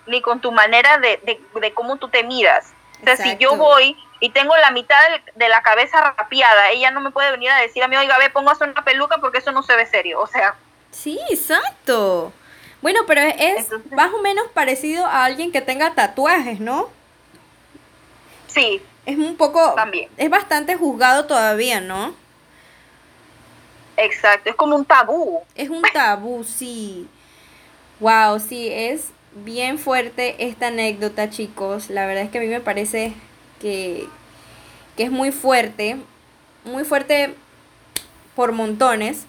ni 0.07 0.21
con 0.21 0.41
tu 0.41 0.53
manera 0.53 0.99
de, 0.99 1.21
de, 1.61 1.75
cómo 1.75 1.97
tú 1.97 2.09
te 2.09 2.23
miras. 2.25 2.73
O 3.01 3.05
sea, 3.05 3.17
si 3.17 3.37
yo 3.37 3.57
voy 3.57 3.97
y 4.21 4.31
tengo 4.31 4.57
la 4.57 4.71
mitad 4.71 4.99
de 5.35 5.49
la 5.49 5.63
cabeza 5.63 6.15
rapiada, 6.17 6.71
ella 6.71 6.91
no 6.91 7.01
me 7.01 7.11
puede 7.11 7.31
venir 7.31 7.51
a 7.51 7.61
decir 7.61 7.83
a 7.83 7.89
mí, 7.89 7.97
oiga, 7.97 8.17
ve, 8.19 8.31
póngase 8.31 8.65
una 8.65 8.85
peluca 8.85 9.19
porque 9.19 9.39
eso 9.39 9.53
no 9.53 9.63
se 9.63 9.77
ve 9.77 9.87
serio. 9.87 10.21
O 10.21 10.27
sea. 10.27 10.55
Sí, 10.91 11.21
exacto. 11.29 12.33
Bueno, 12.81 13.01
pero 13.07 13.21
es 13.23 13.69
más 13.93 14.13
o 14.13 14.23
menos 14.23 14.47
parecido 14.49 15.07
a 15.07 15.25
alguien 15.25 15.53
que 15.53 15.61
tenga 15.61 15.95
tatuajes, 15.95 16.61
¿no? 16.61 16.89
Sí. 18.47 18.83
Es 19.07 19.19
un 19.19 19.37
poco... 19.37 19.75
También. 19.75 20.11
Es 20.17 20.31
bastante 20.31 20.77
juzgado 20.77 21.27
todavía, 21.27 21.81
¿no? 21.81 22.15
Exacto, 23.97 24.51
es 24.51 24.57
como 24.57 24.77
un 24.77 24.85
tabú. 24.85 25.43
Es 25.55 25.69
un 25.69 25.83
tabú, 25.93 26.45
sí. 26.45 27.09
Wow, 28.01 28.41
sí, 28.41 28.69
es 28.71 29.11
bien 29.35 29.79
fuerte 29.79 30.47
esta 30.47 30.69
anécdota, 30.69 31.31
chicos. 31.31 31.91
La 31.91 32.07
verdad 32.07 32.25
es 32.25 32.31
que 32.31 32.39
a 32.39 32.41
mí 32.41 32.49
me 32.49 32.61
parece 32.61 33.13
que, 33.61 34.07
que 34.97 35.05
es 35.05 35.11
muy 35.11 35.33
fuerte. 35.33 35.97
Muy 36.65 36.85
fuerte 36.85 37.35
por 38.35 38.53
montones. 38.53 39.27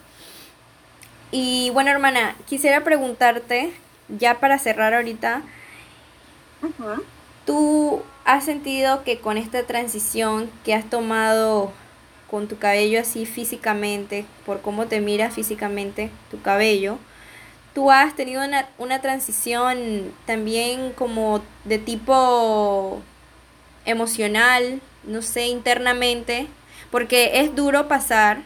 Y 1.31 1.69
bueno, 1.71 1.89
hermana, 1.89 2.35
quisiera 2.47 2.83
preguntarte, 2.83 3.73
ya 4.07 4.39
para 4.39 4.59
cerrar 4.59 4.93
ahorita, 4.93 5.41
¿tú 7.45 8.03
has 8.23 8.45
sentido 8.45 9.03
que 9.03 9.19
con 9.19 9.37
esta 9.37 9.63
transición 9.63 10.49
que 10.63 10.73
has 10.73 10.89
tomado 10.89 11.73
con 12.29 12.47
tu 12.47 12.57
cabello 12.57 12.99
así 12.99 13.25
físicamente, 13.25 14.25
por 14.45 14.61
cómo 14.61 14.87
te 14.87 15.01
mira 15.01 15.29
físicamente 15.29 16.09
tu 16.31 16.41
cabello, 16.41 16.97
tú 17.75 17.91
has 17.91 18.15
tenido 18.15 18.43
una, 18.43 18.67
una 18.77 19.01
transición 19.01 20.13
también 20.25 20.93
como 20.93 21.43
de 21.65 21.77
tipo 21.77 23.01
emocional, 23.83 24.81
no 25.03 25.21
sé, 25.21 25.47
internamente, 25.47 26.47
porque 26.89 27.41
es 27.41 27.53
duro 27.53 27.89
pasar 27.89 28.39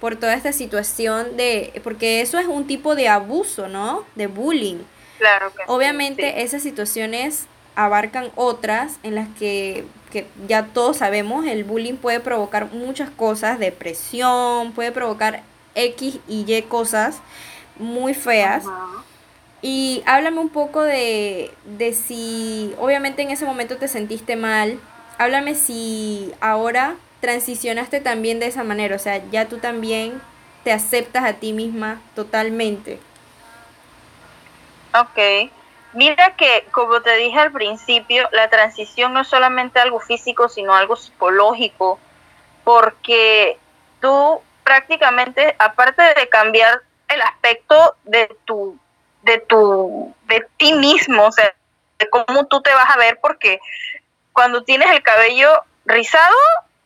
por 0.00 0.14
toda 0.14 0.34
esta 0.34 0.52
situación 0.52 1.36
de, 1.36 1.80
porque 1.82 2.20
eso 2.20 2.38
es 2.38 2.46
un 2.46 2.66
tipo 2.68 2.94
de 2.94 3.08
abuso, 3.08 3.66
¿no? 3.66 4.04
De 4.14 4.28
bullying. 4.28 4.78
Claro 5.18 5.52
que 5.52 5.62
Obviamente 5.66 6.42
esas 6.42 6.62
situaciones 6.62 7.46
abarcan 7.74 8.30
otras 8.36 8.98
en 9.02 9.16
las 9.16 9.28
que, 9.36 9.84
que, 10.12 10.26
ya 10.46 10.66
todos 10.66 10.98
sabemos, 10.98 11.44
el 11.44 11.64
bullying 11.64 11.96
puede 11.96 12.20
provocar 12.20 12.72
muchas 12.72 13.10
cosas, 13.10 13.58
depresión, 13.58 14.72
puede 14.72 14.92
provocar 14.92 15.42
X 15.74 16.20
y 16.28 16.44
Y 16.46 16.62
cosas 16.62 17.20
muy 17.78 18.14
feas. 18.14 18.64
Y 19.62 20.02
háblame 20.06 20.38
un 20.38 20.50
poco 20.50 20.82
de, 20.82 21.52
de 21.64 21.92
si, 21.92 22.74
obviamente 22.78 23.22
en 23.22 23.30
ese 23.30 23.44
momento 23.44 23.78
te 23.78 23.88
sentiste 23.88 24.36
mal, 24.36 24.78
háblame 25.18 25.54
si 25.54 26.32
ahora 26.40 26.96
transicionaste 27.20 28.00
también 28.00 28.38
de 28.38 28.46
esa 28.46 28.62
manera, 28.62 28.96
o 28.96 28.98
sea, 28.98 29.22
ya 29.30 29.48
tú 29.48 29.58
también 29.58 30.20
te 30.62 30.72
aceptas 30.72 31.24
a 31.24 31.34
ti 31.34 31.52
misma 31.52 32.00
totalmente. 32.14 33.00
Ok. 34.94 35.50
Mira 35.92 36.36
que, 36.36 36.66
como 36.72 37.00
te 37.00 37.16
dije 37.16 37.38
al 37.38 37.52
principio, 37.52 38.28
la 38.32 38.50
transición 38.50 39.14
no 39.14 39.20
es 39.22 39.28
solamente 39.28 39.78
algo 39.78 39.98
físico, 39.98 40.48
sino 40.48 40.74
algo 40.74 40.96
psicológico, 40.96 41.98
porque 42.64 43.58
tú 44.00 44.40
prácticamente, 44.62 45.56
aparte 45.58 46.02
de 46.02 46.28
cambiar 46.28 46.82
el 47.08 47.22
aspecto 47.22 47.96
de 48.04 48.34
tu, 48.44 48.78
de 49.22 49.38
tu, 49.38 50.14
de 50.26 50.46
ti 50.56 50.72
mismo, 50.74 51.26
o 51.26 51.32
sea, 51.32 51.54
de 51.98 52.10
cómo 52.10 52.46
tú 52.46 52.60
te 52.62 52.72
vas 52.74 52.90
a 52.94 52.98
ver, 52.98 53.18
porque 53.20 53.60
cuando 54.32 54.64
tienes 54.64 54.90
el 54.90 55.02
cabello 55.02 55.64
rizado, 55.84 56.34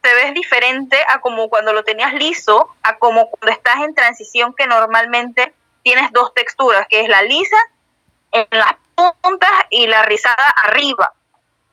te 0.01 0.15
ves 0.15 0.35
diferente 0.35 0.97
a 1.09 1.21
como 1.21 1.49
cuando 1.49 1.73
lo 1.73 1.85
tenías 1.85 2.15
liso, 2.15 2.75
a 2.83 2.97
como 2.97 3.31
cuando 3.31 3.53
estás 3.53 3.77
en 3.83 3.95
transición 3.95 4.55
que 4.55 4.67
normalmente 4.67 5.53
tienes 5.83 6.11
dos 6.13 6.33
texturas, 6.35 6.87
que 6.89 7.01
es 7.01 7.09
la 7.09 7.23
lisa 7.23 7.57
en 8.33 8.47
las 8.51 8.75
puntas 8.95 9.51
y 9.71 9.87
la 9.87 10.03
rizada 10.03 10.49
arriba. 10.65 11.13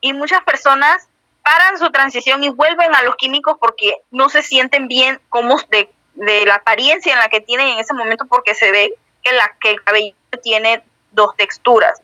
Y 0.02 0.14
muchas 0.14 0.44
personas 0.44 1.08
paran 1.44 1.78
su 1.78 1.90
transición 1.92 2.44
y 2.44 2.50
vuelven 2.50 2.94
a 2.96 3.04
los 3.04 3.16
químicos 3.16 3.58
porque 3.60 4.02
no 4.12 4.30
se 4.30 4.44
sienten 4.44 4.88
bien 4.88 5.22
como 5.30 5.58
de, 5.70 5.90
de 6.18 6.46
la 6.46 6.56
apariencia 6.56 7.14
en 7.14 7.20
la 7.20 7.30
que 7.30 7.42
tienen 7.42 7.68
en 7.68 7.80
ese 7.80 7.94
momento 7.94 8.26
porque 8.26 8.56
se 8.56 8.72
ve 8.72 8.94
que, 9.24 9.32
la, 9.34 9.50
que 9.60 9.72
el 9.72 9.84
cabello 9.84 10.16
tiene 10.42 10.84
dos 11.12 11.36
texturas. 11.36 12.02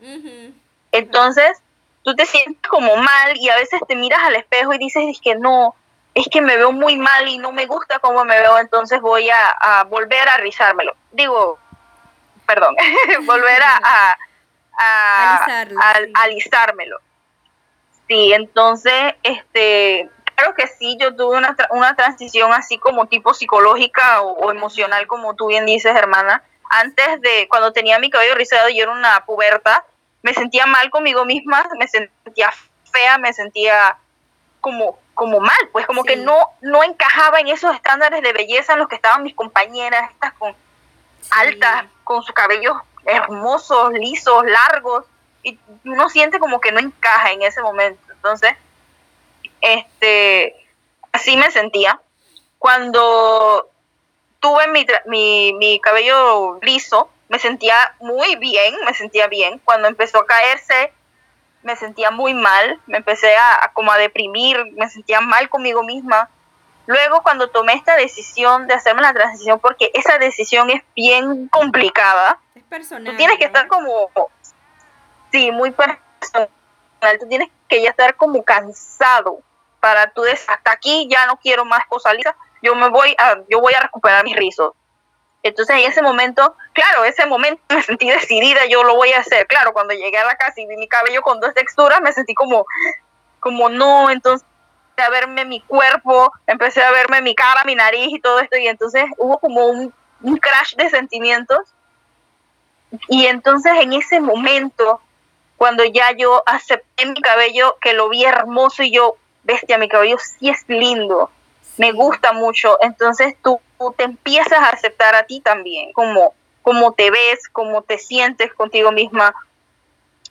Entonces, 0.92 1.60
tú 2.04 2.14
te 2.14 2.24
sientes 2.26 2.68
como 2.68 2.96
mal 2.96 3.36
y 3.36 3.48
a 3.48 3.56
veces 3.56 3.80
te 3.88 3.96
miras 3.96 4.20
al 4.22 4.36
espejo 4.36 4.72
y 4.72 4.78
dices 4.78 5.04
es 5.08 5.20
que 5.20 5.34
no, 5.34 5.74
es 6.14 6.26
que 6.30 6.40
me 6.40 6.56
veo 6.56 6.70
muy 6.70 6.96
mal 6.96 7.26
y 7.28 7.38
no 7.38 7.50
me 7.50 7.66
gusta 7.66 7.98
cómo 7.98 8.24
me 8.24 8.38
veo, 8.40 8.58
entonces 8.58 9.00
voy 9.00 9.28
a, 9.30 9.84
volver 9.88 10.28
a 10.28 10.36
rizármelo. 10.36 10.94
Digo, 11.10 11.58
perdón, 12.46 12.76
volver 13.26 13.62
a, 13.62 14.16
a, 14.78 15.98
alisármelo. 16.22 16.98
Sí, 18.06 18.32
entonces, 18.32 19.14
este, 19.24 20.08
claro 20.34 20.54
que 20.54 20.66
sí, 20.66 20.96
yo 21.00 21.14
tuve 21.14 21.36
una, 21.38 21.56
una 21.70 21.96
transición 21.96 22.52
así 22.52 22.78
como 22.78 23.06
tipo 23.06 23.34
psicológica 23.34 24.22
o, 24.22 24.50
emocional, 24.50 25.06
como 25.06 25.34
tú 25.34 25.48
bien 25.48 25.66
dices, 25.66 25.94
hermana. 25.94 26.42
Antes 26.70 27.20
de, 27.20 27.46
cuando 27.48 27.72
tenía 27.72 27.98
mi 27.98 28.10
cabello 28.10 28.34
rizado, 28.34 28.68
yo 28.68 28.82
era 28.82 28.92
una 28.92 29.24
puberta, 29.24 29.84
me 30.22 30.34
sentía 30.34 30.66
mal 30.66 30.90
conmigo 30.90 31.24
misma, 31.24 31.68
me 31.78 31.86
sentía 31.86 32.52
fea, 32.90 33.18
me 33.18 33.32
sentía 33.32 33.98
como, 34.60 34.98
como 35.14 35.40
mal, 35.40 35.58
pues 35.72 35.86
como 35.86 36.04
que 36.04 36.16
no, 36.16 36.50
no 36.62 36.82
encajaba 36.82 37.40
en 37.40 37.48
esos 37.48 37.74
estándares 37.74 38.22
de 38.22 38.32
belleza 38.32 38.72
en 38.72 38.78
los 38.78 38.88
que 38.88 38.96
estaban 38.96 39.22
mis 39.22 39.34
compañeras, 39.34 40.10
estas 40.10 40.32
con 40.34 40.54
altas, 41.30 41.84
con 42.04 42.22
su 42.22 42.32
cabello 42.32 42.82
hermosos, 43.06 43.92
lisos, 43.92 44.44
largos, 44.44 45.04
y 45.42 45.58
uno 45.84 46.08
siente 46.08 46.38
como 46.38 46.60
que 46.60 46.72
no 46.72 46.80
encaja 46.80 47.32
en 47.32 47.42
ese 47.42 47.60
momento. 47.60 48.00
Entonces, 48.12 48.54
este, 49.64 50.54
así 51.12 51.36
me 51.36 51.50
sentía. 51.50 52.00
Cuando 52.58 53.68
tuve 54.40 54.68
mi, 54.68 54.86
mi, 55.06 55.54
mi 55.54 55.80
cabello 55.80 56.58
liso, 56.62 57.10
me 57.28 57.38
sentía 57.38 57.74
muy 58.00 58.36
bien, 58.36 58.74
me 58.84 58.94
sentía 58.94 59.26
bien. 59.26 59.60
Cuando 59.64 59.88
empezó 59.88 60.20
a 60.20 60.26
caerse, 60.26 60.92
me 61.62 61.76
sentía 61.76 62.10
muy 62.10 62.34
mal, 62.34 62.80
me 62.86 62.98
empecé 62.98 63.36
a, 63.36 63.64
a, 63.64 63.72
como 63.72 63.90
a 63.90 63.98
deprimir, 63.98 64.72
me 64.72 64.88
sentía 64.88 65.20
mal 65.20 65.48
conmigo 65.48 65.82
misma. 65.82 66.30
Luego 66.86 67.22
cuando 67.22 67.48
tomé 67.48 67.72
esta 67.72 67.96
decisión 67.96 68.66
de 68.66 68.74
hacerme 68.74 69.00
la 69.02 69.14
transición, 69.14 69.58
porque 69.58 69.90
esa 69.94 70.18
decisión 70.18 70.68
es 70.70 70.82
bien 70.94 71.48
complicada, 71.48 72.38
personal. 72.74 73.12
Tú 73.12 73.16
tienes 73.16 73.38
que 73.38 73.44
estar 73.44 73.68
como, 73.68 74.10
sí, 75.32 75.50
muy 75.50 75.70
personal. 75.70 76.48
Tú 77.20 77.28
tienes 77.28 77.48
que 77.68 77.82
ya 77.82 77.90
estar 77.90 78.16
como 78.16 78.42
cansado 78.42 79.40
para 79.84 80.10
tú 80.12 80.22
decir, 80.22 80.48
hasta 80.48 80.72
aquí 80.72 81.06
ya 81.10 81.26
no 81.26 81.36
quiero 81.36 81.66
más 81.66 81.84
cosas 81.88 82.14
lisas, 82.14 82.34
yo 82.62 82.74
me 82.74 82.88
voy 82.88 83.14
a, 83.18 83.36
yo 83.50 83.60
voy 83.60 83.74
a 83.74 83.80
recuperar 83.80 84.24
mis 84.24 84.34
rizos. 84.34 84.72
Entonces 85.42 85.76
en 85.76 85.90
ese 85.90 86.00
momento, 86.00 86.56
claro, 86.72 87.04
ese 87.04 87.26
momento 87.26 87.62
me 87.68 87.82
sentí 87.82 88.08
decidida, 88.08 88.64
yo 88.64 88.82
lo 88.82 88.96
voy 88.96 89.12
a 89.12 89.18
hacer. 89.20 89.46
Claro, 89.46 89.74
cuando 89.74 89.92
llegué 89.92 90.16
a 90.16 90.24
la 90.24 90.36
casa 90.36 90.58
y 90.58 90.66
vi 90.66 90.78
mi 90.78 90.88
cabello 90.88 91.20
con 91.20 91.38
dos 91.38 91.52
texturas, 91.52 92.00
me 92.00 92.14
sentí 92.14 92.32
como, 92.32 92.64
como 93.40 93.68
no, 93.68 94.08
entonces 94.08 94.48
a 94.96 95.10
verme 95.10 95.44
mi 95.44 95.60
cuerpo, 95.60 96.32
empecé 96.46 96.82
a 96.82 96.90
verme 96.90 97.20
mi 97.20 97.34
cara, 97.34 97.64
mi 97.64 97.74
nariz 97.74 98.08
y 98.08 98.20
todo 98.20 98.40
esto, 98.40 98.56
y 98.56 98.66
entonces 98.68 99.04
hubo 99.18 99.38
como 99.38 99.66
un, 99.66 99.92
un 100.22 100.36
crash 100.38 100.76
de 100.76 100.88
sentimientos 100.88 101.60
y 103.08 103.26
entonces 103.26 103.72
en 103.82 103.92
ese 103.92 104.18
momento, 104.18 105.02
cuando 105.58 105.84
ya 105.84 106.12
yo 106.12 106.42
acepté 106.46 107.04
mi 107.04 107.20
cabello, 107.20 107.76
que 107.82 107.92
lo 107.92 108.08
vi 108.08 108.24
hermoso 108.24 108.82
y 108.82 108.92
yo, 108.92 109.18
bestia, 109.44 109.78
mi 109.78 109.88
cabello 109.88 110.16
sí 110.18 110.48
es 110.48 110.64
lindo, 110.66 111.30
me 111.76 111.92
gusta 111.92 112.32
mucho, 112.32 112.78
entonces 112.80 113.34
tú, 113.42 113.60
te 113.96 114.04
empiezas 114.04 114.58
a 114.58 114.70
aceptar 114.70 115.14
a 115.14 115.24
ti 115.24 115.40
también, 115.40 115.92
como, 115.92 116.34
como 116.62 116.92
te 116.92 117.10
ves, 117.10 117.48
como 117.52 117.82
te 117.82 117.98
sientes 117.98 118.52
contigo 118.54 118.92
misma. 118.92 119.34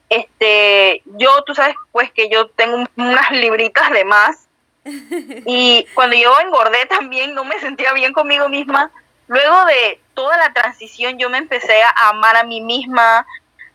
Este, 0.10 1.02
yo, 1.06 1.44
tú 1.44 1.54
sabes, 1.54 1.76
pues 1.92 2.12
que 2.12 2.30
yo 2.30 2.48
tengo 2.50 2.84
unas 2.96 3.32
libritas 3.32 3.92
de 3.92 4.06
más. 4.06 4.48
Y 5.46 5.88
cuando 5.94 6.16
yo 6.16 6.34
engordé 6.42 6.86
también 6.88 7.34
no 7.34 7.46
me 7.46 7.60
sentía 7.60 7.94
bien 7.94 8.12
conmigo 8.12 8.50
misma. 8.50 8.92
Luego 9.28 9.66
de 9.66 10.02
toda 10.14 10.38
la 10.38 10.52
transición 10.54 11.18
yo 11.18 11.30
me 11.30 11.38
empecé 11.38 11.82
a 11.84 12.10
amar 12.10 12.36
a 12.36 12.44
mí 12.44 12.62
misma, 12.62 13.26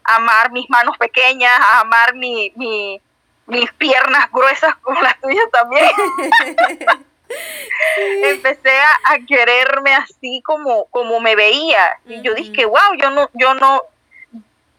a 0.05 0.17
amar 0.17 0.53
mis 0.53 0.69
manos 0.69 0.97
pequeñas, 0.99 1.53
a 1.59 1.81
amar 1.81 2.15
mi, 2.15 3.01
mis 3.49 3.73
piernas 3.73 4.31
gruesas 4.31 4.77
como 4.77 5.01
las 5.03 5.21
tuyas 5.21 5.45
también. 5.51 5.91
empecé 8.25 8.79
a, 8.79 9.19
quererme 9.27 9.95
así 9.95 10.43
como, 10.45 10.87
como 10.87 11.21
me 11.21 11.37
veía. 11.37 11.99
Y 12.07 12.23
yo 12.23 12.35
dije, 12.35 12.65
wow, 12.65 12.95
yo 12.99 13.11
no, 13.11 13.31
yo 13.35 13.55
no, 13.55 13.83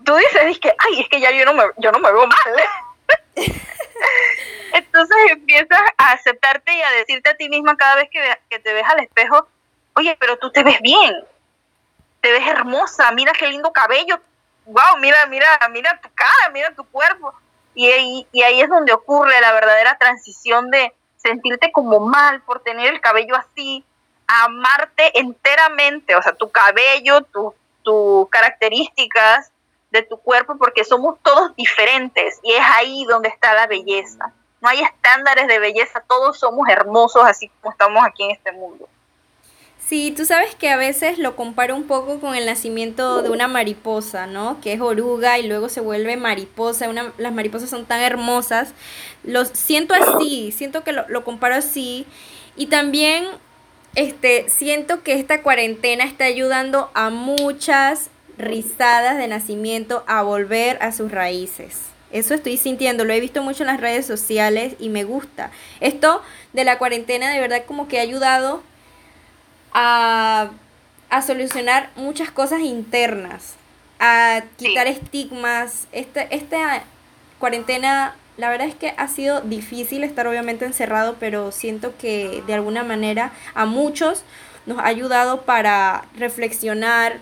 tú 0.04 0.16
dices, 0.16 0.60
que 0.60 0.74
ay, 0.78 1.02
es 1.02 1.10
que 1.10 1.20
ya 1.20 1.32
yo 1.32 1.46
no 1.46 1.54
me, 1.54 1.64
yo 1.78 1.92
no 1.92 2.00
me 2.00 2.12
veo 2.12 2.28
mal. 2.28 2.38
Entonces 4.74 5.18
empiezas 5.32 5.82
a 5.98 6.12
aceptarte 6.12 6.74
y 6.74 6.82
a 6.82 6.92
decirte 6.92 7.30
a 7.30 7.38
ti 7.38 7.50
misma 7.50 7.76
cada 7.76 7.96
vez 7.96 8.10
que, 8.12 8.22
que 8.50 8.60
te 8.60 8.74
ves 8.74 8.86
al 8.88 9.00
espejo, 9.00 9.48
oye, 9.96 10.16
pero 10.20 10.38
tú 10.38 10.52
te 10.52 10.64
ves 10.64 10.80
bien, 10.82 11.24
te 12.22 12.32
ves 12.32 12.48
hermosa, 12.48 13.12
mira 13.12 13.34
qué 13.34 13.48
lindo 13.48 13.74
cabello, 13.74 14.20
wow, 14.66 14.98
mira, 15.00 15.26
mira, 15.26 15.48
mira 15.72 16.00
tu 16.02 16.10
cara, 16.14 16.50
mira 16.54 16.74
tu 16.74 16.84
cuerpo. 16.86 17.34
Y 17.76 17.90
ahí, 17.90 18.28
y 18.32 18.42
ahí 18.44 18.62
es 18.62 18.70
donde 18.70 18.94
ocurre 18.94 19.40
la 19.42 19.54
verdadera 19.54 19.98
transición 19.98 20.70
de 20.72 20.94
sentirte 21.18 21.72
como 21.72 22.00
mal 22.00 22.42
por 22.42 22.62
tener 22.62 22.94
el 22.94 23.02
cabello 23.02 23.36
así, 23.36 23.86
amarte 24.28 25.18
enteramente, 25.20 26.16
o 26.16 26.22
sea, 26.22 26.34
tu 26.34 26.50
cabello, 26.50 27.26
tus 27.84 28.30
características 28.30 29.52
de 29.92 30.04
tu 30.04 30.18
cuerpo, 30.18 30.58
porque 30.58 30.84
somos 30.84 31.18
todos 31.24 31.56
diferentes 31.56 32.40
y 32.44 32.54
es 32.54 32.64
ahí 32.76 33.06
donde 33.06 33.30
está 33.30 33.54
la 33.54 33.68
belleza. 33.68 34.32
No 34.62 34.70
hay 34.70 34.82
estándares 34.82 35.48
de 35.48 35.60
belleza, 35.60 36.04
todos 36.08 36.38
somos 36.38 36.68
hermosos 36.70 37.24
así 37.26 37.50
como 37.50 37.72
estamos 37.72 38.04
aquí 38.06 38.24
en 38.24 38.32
este 38.32 38.52
mundo. 38.52 38.88
Sí, 39.90 40.14
tú 40.16 40.24
sabes 40.24 40.54
que 40.54 40.70
a 40.70 40.78
veces 40.78 41.18
lo 41.18 41.36
comparo 41.36 41.76
un 41.76 41.86
poco 41.86 42.20
con 42.20 42.36
el 42.36 42.46
nacimiento 42.46 43.24
de 43.24 43.32
una 43.32 43.48
mariposa, 43.48 44.28
¿no? 44.28 44.62
Que 44.62 44.74
es 44.74 44.82
oruga 44.82 45.40
y 45.40 45.48
luego 45.48 45.68
se 45.68 45.82
vuelve 45.82 46.16
mariposa. 46.16 46.88
Una, 46.88 47.12
las 47.18 47.34
mariposas 47.34 47.72
son 47.72 47.86
tan 47.86 48.00
hermosas. 48.00 48.76
Los 49.24 49.48
siento 49.48 49.96
así, 49.96 50.52
siento 50.56 50.84
que 50.84 50.92
lo, 50.92 51.10
lo 51.10 51.24
comparo 51.24 51.56
así. 51.56 52.06
Y 52.56 52.68
también 52.68 53.26
este, 53.96 54.48
siento 54.48 55.02
que 55.02 55.14
esta 55.14 55.42
cuarentena 55.42 56.04
está 56.04 56.26
ayudando 56.26 56.92
a 56.94 57.10
muchas 57.10 58.12
rizadas 58.38 59.18
de 59.18 59.28
nacimiento 59.28 60.04
a 60.06 60.22
volver 60.22 60.78
a 60.84 60.92
sus 60.92 61.12
raíces. 61.12 61.80
Eso 62.12 62.36
estoy 62.36 62.58
sintiendo, 62.58 63.06
lo 63.06 63.14
he 63.14 63.20
visto 63.20 63.42
mucho 63.42 63.64
en 63.64 63.68
las 63.68 63.82
redes 63.82 64.06
sociales 64.06 64.76
y 64.78 64.90
me 64.90 65.04
gusta. 65.04 65.50
Esto 65.80 66.22
de 66.54 66.64
la 66.64 66.78
cuarentena 66.78 67.32
de 67.32 67.40
verdad 67.40 67.64
como 67.66 67.88
que 67.88 67.98
ha 67.98 68.04
ayudado 68.04 68.62
a, 69.74 70.50
a 71.10 71.22
solucionar 71.22 71.90
muchas 71.96 72.32
cosas 72.32 72.62
internas, 72.62 73.56
a 74.00 74.44
quitar 74.58 74.88
estigmas. 74.88 75.88
Esta, 75.92 76.22
esta 76.22 76.84
cuarentena, 77.40 78.16
la 78.38 78.50
verdad 78.50 78.68
es 78.68 78.76
que 78.76 78.94
ha 78.98 79.08
sido 79.08 79.42
difícil 79.42 80.04
estar 80.04 80.28
obviamente 80.28 80.66
encerrado, 80.66 81.16
pero 81.20 81.52
siento 81.52 81.98
que 81.98 82.44
de 82.46 82.54
alguna 82.54 82.84
manera 82.84 83.32
a 83.54 83.66
muchos 83.66 84.24
nos 84.66 84.80
ha 84.80 84.86
ayudado 84.86 85.42
para 85.42 86.06
reflexionar 86.16 87.20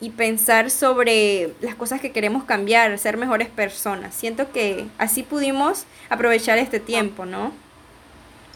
y 0.00 0.10
pensar 0.10 0.70
sobre 0.70 1.52
las 1.60 1.74
cosas 1.74 2.00
que 2.00 2.10
queremos 2.10 2.44
cambiar, 2.44 2.98
ser 2.98 3.18
mejores 3.18 3.48
personas. 3.48 4.14
Siento 4.14 4.50
que 4.50 4.86
así 4.98 5.22
pudimos 5.22 5.84
aprovechar 6.08 6.58
este 6.58 6.80
tiempo, 6.80 7.26
¿no? 7.26 7.52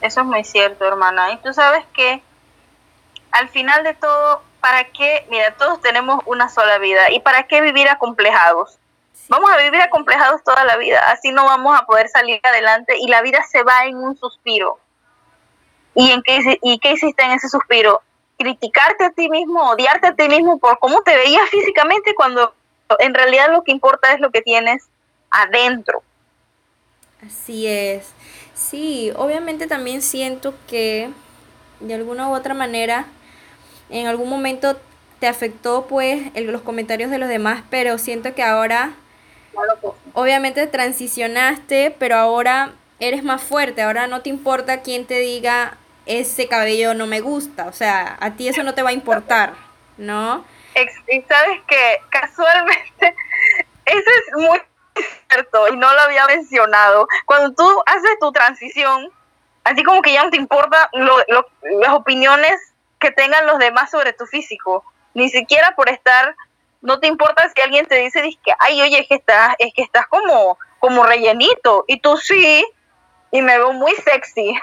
Eso 0.01 0.20
es 0.20 0.27
muy 0.27 0.42
cierto, 0.42 0.87
hermana. 0.87 1.33
Y 1.33 1.37
tú 1.38 1.53
sabes 1.53 1.85
que 1.94 2.23
al 3.35 3.49
final 3.49 3.83
de 3.83 3.94
todo, 3.94 4.42
¿para 4.61 4.85
qué? 4.85 5.27
Mira, 5.29 5.55
todos 5.57 5.81
tenemos 5.81 6.23
una 6.25 6.49
sola 6.49 6.79
vida. 6.79 7.11
¿Y 7.11 7.20
para 7.20 7.49
qué 7.49 7.61
vivir 7.61 7.88
acomplejados? 7.88 8.79
Vamos 9.29 9.51
a 9.51 9.57
vivir 9.57 9.81
acomplejados 9.81 10.42
toda 10.44 10.64
la 10.64 10.77
vida. 10.77 11.11
Así 11.11 11.33
no 11.33 11.44
vamos 11.44 11.79
a 11.79 11.85
poder 11.85 12.09
salir 12.09 12.40
adelante 12.44 12.97
y 12.99 13.09
la 13.09 13.23
vida 13.23 13.42
se 13.51 13.64
va 13.64 13.87
en 13.87 13.97
un 13.97 14.16
suspiro. 14.16 14.79
¿Y, 15.97 16.12
en 16.12 16.23
qué, 16.23 16.59
¿Y 16.62 16.79
qué 16.79 16.92
hiciste 16.92 17.25
en 17.25 17.33
ese 17.33 17.49
suspiro? 17.49 18.03
criticarte 18.37 19.05
a 19.05 19.11
ti 19.11 19.29
mismo, 19.29 19.70
odiarte 19.70 20.09
a 20.09 20.14
ti 20.14 20.29
mismo 20.29 20.59
por 20.59 20.79
cómo 20.81 21.03
te 21.03 21.16
veías 21.16 21.49
físicamente 21.51 22.14
cuando 22.16 22.53
en 22.99 23.14
realidad 23.14 23.53
lo 23.53 23.62
que 23.62 23.70
importa 23.73 24.12
es 24.12 24.20
lo 24.20 24.31
que 24.31 24.42
tienes 24.42 24.88
adentro. 25.31 26.03
Así 27.25 27.66
es. 27.66 28.12
Sí, 28.55 29.12
obviamente 29.16 29.66
también 29.66 30.03
siento 30.03 30.53
que 30.68 31.11
de 31.81 31.94
alguna 31.94 32.29
u 32.29 32.35
otra 32.35 32.55
manera 32.55 33.07
en 33.94 34.09
algún 34.09 34.28
momento 34.28 34.76
te 35.20 35.28
afectó 35.28 35.87
pues 35.87 36.20
los 36.35 36.62
comentarios 36.62 37.11
de 37.11 37.18
los 37.18 37.28
demás, 37.28 37.62
pero 37.70 37.96
siento 37.96 38.35
que 38.35 38.42
ahora 38.42 38.90
obviamente 40.12 40.66
transicionaste, 40.66 41.94
pero 41.96 42.16
ahora 42.16 42.72
eres 42.98 43.22
más 43.22 43.40
fuerte, 43.40 43.83
ahora 43.83 44.09
no 44.09 44.20
te 44.20 44.30
importa 44.30 44.83
quién 44.83 45.07
te 45.07 45.20
diga 45.20 45.78
ese 46.07 46.48
cabello 46.48 46.92
no 46.92 47.07
me 47.07 47.20
gusta, 47.20 47.66
o 47.66 47.72
sea, 47.72 48.16
a 48.20 48.33
ti 48.33 48.48
eso 48.48 48.62
no 48.64 48.74
te 48.74 48.83
va 48.83 48.90
a 48.90 48.94
importar, 48.94 49.54
¿no? 49.96 50.44
Y 50.74 51.22
sabes 51.22 51.61
que 51.68 52.00
casualmente, 52.11 53.16
eso 53.87 54.11
es 54.26 54.42
muy 54.42 54.61
cierto 55.30 55.68
y 55.68 55.76
no 55.76 55.92
lo 55.94 56.00
había 56.00 56.26
mencionado. 56.26 57.07
Cuando 57.26 57.54
tú 57.54 57.83
haces 57.87 58.18
tu 58.20 58.33
transición, 58.33 59.09
así 59.62 59.85
como 59.85 60.02
que 60.02 60.12
ya 60.12 60.24
no 60.24 60.30
te 60.30 60.37
importa 60.37 60.90
las 60.92 61.94
opiniones 61.94 62.73
que 63.04 63.10
tengan 63.10 63.46
los 63.46 63.58
demás 63.58 63.90
sobre 63.90 64.14
tu 64.14 64.24
físico, 64.24 64.82
ni 65.12 65.28
siquiera 65.28 65.74
por 65.76 65.90
estar, 65.90 66.34
no 66.80 67.00
te 67.00 67.06
importa 67.06 67.50
si 67.54 67.60
alguien 67.60 67.84
te 67.84 67.96
dice, 67.96 68.22
que, 68.42 68.52
ay, 68.58 68.80
oye, 68.80 69.00
es 69.00 69.08
que 69.08 69.16
estás, 69.16 69.54
es 69.58 69.74
que 69.74 69.82
estás 69.82 70.06
como, 70.06 70.58
como 70.78 71.04
rellenito, 71.04 71.84
y 71.86 72.00
tú 72.00 72.16
sí, 72.16 72.64
y 73.30 73.42
me 73.42 73.58
veo 73.58 73.74
muy 73.74 73.92
sexy. 73.96 74.56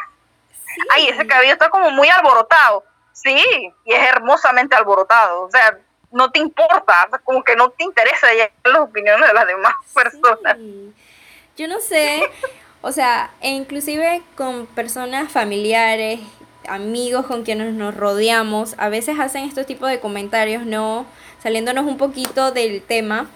Ay, 0.89 1.09
ese 1.09 1.27
cabello 1.27 1.53
está 1.53 1.69
como 1.69 1.91
muy 1.91 2.07
alborotado. 2.07 2.83
Sí, 3.11 3.37
y 3.85 3.93
es 3.93 4.09
hermosamente 4.09 4.75
alborotado. 4.75 5.43
O 5.43 5.51
sea, 5.51 5.77
no 6.11 6.31
te 6.31 6.39
importa, 6.39 7.09
como 7.23 7.43
que 7.43 7.55
no 7.55 7.69
te 7.69 7.83
interesa 7.83 8.27
las 8.63 8.79
opiniones 8.79 9.27
de 9.27 9.33
las 9.33 9.45
demás 9.45 9.75
personas. 9.93 10.57
Yo 11.57 11.67
no 11.67 11.79
sé, 11.79 12.23
o 12.81 12.91
sea, 12.91 13.29
e 13.41 13.49
inclusive 13.49 14.23
con 14.35 14.65
personas 14.65 15.31
familiares, 15.31 16.19
amigos 16.67 17.25
con 17.25 17.43
quienes 17.43 17.73
nos 17.73 17.95
rodeamos, 17.95 18.75
a 18.77 18.89
veces 18.89 19.19
hacen 19.19 19.43
estos 19.43 19.65
tipos 19.65 19.89
de 19.89 19.99
comentarios, 19.99 20.65
¿no? 20.65 21.05
Saliéndonos 21.41 21.85
un 21.85 21.97
poquito 21.97 22.51
del 22.51 22.81
tema 22.81 23.29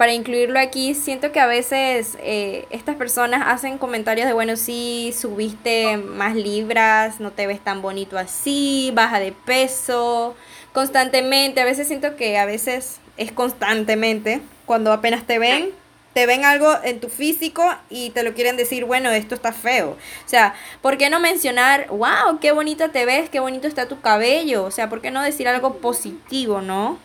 para 0.00 0.14
incluirlo 0.14 0.58
aquí, 0.58 0.94
siento 0.94 1.30
que 1.30 1.40
a 1.40 1.46
veces 1.46 2.16
eh, 2.22 2.64
estas 2.70 2.96
personas 2.96 3.42
hacen 3.46 3.76
comentarios 3.76 4.26
de, 4.26 4.32
bueno, 4.32 4.56
sí, 4.56 5.14
subiste 5.14 5.98
más 5.98 6.34
libras, 6.34 7.20
no 7.20 7.32
te 7.32 7.46
ves 7.46 7.60
tan 7.60 7.82
bonito 7.82 8.16
así, 8.16 8.92
baja 8.94 9.20
de 9.20 9.32
peso, 9.32 10.34
constantemente, 10.72 11.60
a 11.60 11.66
veces 11.66 11.86
siento 11.86 12.16
que 12.16 12.38
a 12.38 12.46
veces 12.46 12.98
es 13.18 13.30
constantemente, 13.30 14.40
cuando 14.64 14.90
apenas 14.90 15.26
te 15.26 15.38
ven, 15.38 15.70
te 16.12 16.26
ven 16.26 16.44
algo 16.44 16.76
en 16.82 17.00
tu 17.00 17.08
físico 17.08 17.76
y 17.88 18.10
te 18.10 18.22
lo 18.22 18.34
quieren 18.34 18.56
decir, 18.56 18.84
bueno, 18.84 19.10
esto 19.10 19.34
está 19.34 19.52
feo. 19.52 19.90
O 19.90 20.28
sea, 20.28 20.54
¿por 20.82 20.98
qué 20.98 21.08
no 21.08 21.20
mencionar, 21.20 21.86
wow, 21.88 22.40
qué 22.40 22.52
bonita 22.52 22.88
te 22.88 23.04
ves, 23.04 23.30
qué 23.30 23.40
bonito 23.40 23.68
está 23.68 23.86
tu 23.86 24.00
cabello? 24.00 24.64
O 24.64 24.70
sea, 24.70 24.88
¿por 24.88 25.00
qué 25.00 25.10
no 25.10 25.22
decir 25.22 25.48
algo 25.48 25.76
positivo, 25.78 26.60
no? 26.60 26.98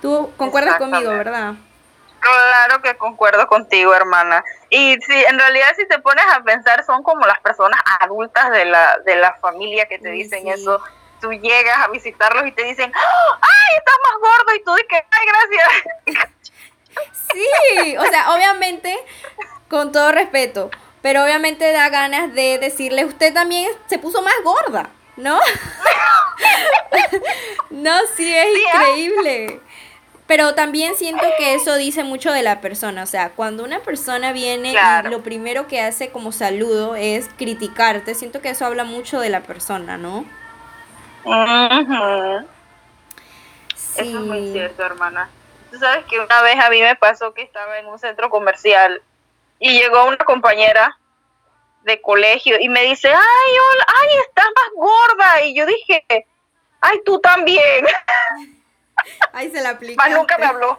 Tú 0.00 0.32
concuerdas 0.36 0.78
conmigo, 0.78 1.10
¿verdad? 1.10 1.54
Claro 2.20 2.82
que 2.82 2.96
concuerdo 2.96 3.46
contigo, 3.48 3.94
hermana. 3.94 4.44
Y 4.70 4.96
si 5.00 5.24
en 5.24 5.38
realidad 5.38 5.68
si 5.76 5.86
te 5.86 5.98
pones 5.98 6.24
a 6.32 6.42
pensar, 6.42 6.84
son 6.84 7.02
como 7.02 7.26
las 7.26 7.40
personas 7.40 7.80
adultas 8.00 8.50
de 8.50 8.64
la, 8.64 8.96
de 9.04 9.16
la 9.16 9.34
familia 9.34 9.86
que 9.86 9.98
te 9.98 10.10
dicen 10.10 10.48
eso. 10.48 10.80
Tú 11.20 11.32
llegas 11.32 11.78
a 11.78 11.88
visitarlos 11.88 12.46
y 12.46 12.52
te 12.52 12.64
dicen, 12.64 12.92
¡ay, 12.94 13.76
estás 13.76 13.94
más 14.04 14.20
gordo! 14.20 14.54
Y 14.56 14.64
tú 14.64 14.74
dices, 14.74 15.04
¡ay, 15.10 15.26
gracias! 15.26 16.32
Sí, 17.32 17.96
o 17.96 18.04
sea, 18.06 18.34
obviamente, 18.34 18.96
con 19.68 19.92
todo 19.92 20.12
respeto, 20.12 20.70
pero 21.00 21.24
obviamente 21.24 21.72
da 21.72 21.88
ganas 21.88 22.34
de 22.34 22.58
decirle, 22.58 23.04
usted 23.04 23.32
también 23.32 23.70
se 23.86 23.98
puso 23.98 24.22
más 24.22 24.34
gorda, 24.44 24.90
¿no? 25.16 25.38
no, 27.70 27.92
sí, 28.16 28.32
es 28.32 28.46
¿ah? 28.72 28.90
increíble. 28.90 29.60
Pero 30.26 30.54
también 30.54 30.94
siento 30.96 31.26
que 31.36 31.54
eso 31.54 31.74
dice 31.74 32.04
mucho 32.04 32.32
de 32.32 32.42
la 32.42 32.60
persona. 32.60 33.02
O 33.02 33.06
sea, 33.06 33.30
cuando 33.30 33.64
una 33.64 33.80
persona 33.80 34.32
viene 34.32 34.72
y 34.72 35.10
lo 35.10 35.22
primero 35.22 35.66
que 35.66 35.82
hace 35.82 36.10
como 36.10 36.32
saludo 36.32 36.96
es 36.96 37.28
criticarte, 37.36 38.14
siento 38.14 38.40
que 38.40 38.50
eso 38.50 38.64
habla 38.64 38.84
mucho 38.84 39.20
de 39.20 39.28
la 39.28 39.42
persona, 39.42 39.98
¿no? 39.98 40.24
Eso 43.96 44.02
es 44.02 44.14
muy 44.14 44.52
cierto, 44.52 44.84
hermana. 44.84 45.28
Tú 45.72 45.78
sabes 45.78 46.04
que 46.04 46.20
una 46.20 46.42
vez 46.42 46.58
a 46.62 46.68
mí 46.68 46.82
me 46.82 46.94
pasó 46.96 47.32
que 47.32 47.40
estaba 47.40 47.78
en 47.78 47.86
un 47.86 47.98
centro 47.98 48.28
comercial 48.28 49.02
y 49.58 49.72
llegó 49.72 50.04
una 50.04 50.18
compañera 50.18 50.98
de 51.82 51.98
colegio 52.02 52.60
y 52.60 52.68
me 52.68 52.82
dice, 52.82 53.08
ay, 53.08 53.14
hola, 53.16 53.86
ay, 53.88 54.08
estás 54.28 54.48
más 54.54 54.68
gorda. 54.76 55.42
Y 55.44 55.54
yo 55.54 55.64
dije, 55.64 56.04
ay, 56.82 57.00
tú 57.06 57.18
también. 57.20 57.86
Ay, 59.32 59.50
se 59.50 59.60
la 59.62 59.70
aplica. 59.70 60.06
nunca 60.10 60.38
me 60.38 60.44
habló. 60.44 60.78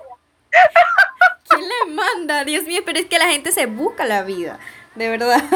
¿Quién 1.50 1.68
le 1.68 1.94
manda? 1.94 2.46
Dios 2.46 2.64
mío, 2.64 2.82
pero 2.86 3.00
es 3.00 3.06
que 3.08 3.18
la 3.18 3.28
gente 3.28 3.52
se 3.52 3.66
busca 3.66 4.06
la 4.06 4.22
vida, 4.22 4.60
de 4.96 5.10
verdad. 5.10 5.42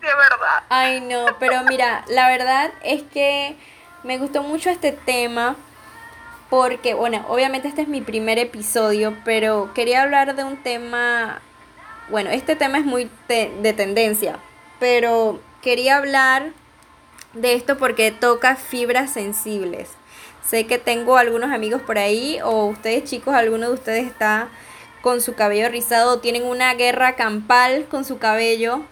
De 0.00 0.06
verdad. 0.06 0.62
Ay, 0.68 1.00
no, 1.00 1.26
pero 1.38 1.62
mira, 1.64 2.04
la 2.06 2.28
verdad 2.28 2.70
es 2.82 3.02
que 3.02 3.56
me 4.02 4.18
gustó 4.18 4.42
mucho 4.42 4.70
este 4.70 4.92
tema 4.92 5.56
porque, 6.50 6.94
bueno, 6.94 7.24
obviamente 7.28 7.68
este 7.68 7.82
es 7.82 7.88
mi 7.88 8.00
primer 8.00 8.38
episodio, 8.38 9.16
pero 9.24 9.72
quería 9.72 10.02
hablar 10.02 10.34
de 10.34 10.42
un 10.42 10.56
tema, 10.56 11.40
bueno, 12.10 12.30
este 12.30 12.56
tema 12.56 12.78
es 12.78 12.84
muy 12.84 13.08
de 13.28 13.72
tendencia, 13.72 14.40
pero 14.80 15.40
quería 15.62 15.96
hablar 15.96 16.50
de 17.34 17.54
esto 17.54 17.78
porque 17.78 18.10
toca 18.10 18.56
fibras 18.56 19.12
sensibles. 19.12 19.90
Sé 20.44 20.66
que 20.66 20.78
tengo 20.78 21.16
algunos 21.16 21.52
amigos 21.52 21.82
por 21.82 21.98
ahí 21.98 22.40
o 22.42 22.66
ustedes 22.66 23.04
chicos, 23.04 23.32
alguno 23.34 23.68
de 23.68 23.74
ustedes 23.74 24.06
está 24.06 24.48
con 25.02 25.20
su 25.20 25.34
cabello 25.36 25.68
rizado 25.68 26.14
o 26.14 26.18
tienen 26.18 26.44
una 26.44 26.74
guerra 26.74 27.14
campal 27.14 27.86
con 27.88 28.04
su 28.04 28.18
cabello. 28.18 28.82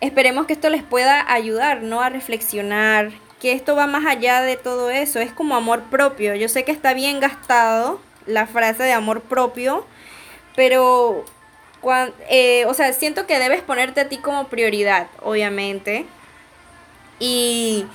Esperemos 0.00 0.46
que 0.46 0.52
esto 0.52 0.70
les 0.70 0.84
pueda 0.84 1.30
ayudar, 1.32 1.82
¿no? 1.82 2.00
A 2.00 2.08
reflexionar, 2.08 3.10
que 3.40 3.52
esto 3.52 3.74
va 3.74 3.86
más 3.86 4.06
allá 4.06 4.42
de 4.42 4.56
todo 4.56 4.90
eso, 4.90 5.18
es 5.18 5.32
como 5.32 5.56
amor 5.56 5.84
propio. 5.84 6.34
Yo 6.34 6.48
sé 6.48 6.64
que 6.64 6.72
está 6.72 6.92
bien 6.94 7.20
gastado 7.20 7.98
la 8.26 8.46
frase 8.46 8.82
de 8.82 8.92
amor 8.92 9.22
propio, 9.22 9.86
pero, 10.54 11.24
eh, 12.28 12.66
o 12.66 12.74
sea, 12.74 12.92
siento 12.92 13.26
que 13.26 13.38
debes 13.38 13.62
ponerte 13.62 14.02
a 14.02 14.08
ti 14.08 14.18
como 14.18 14.48
prioridad, 14.48 15.08
obviamente. 15.22 16.06
Y, 17.18 17.86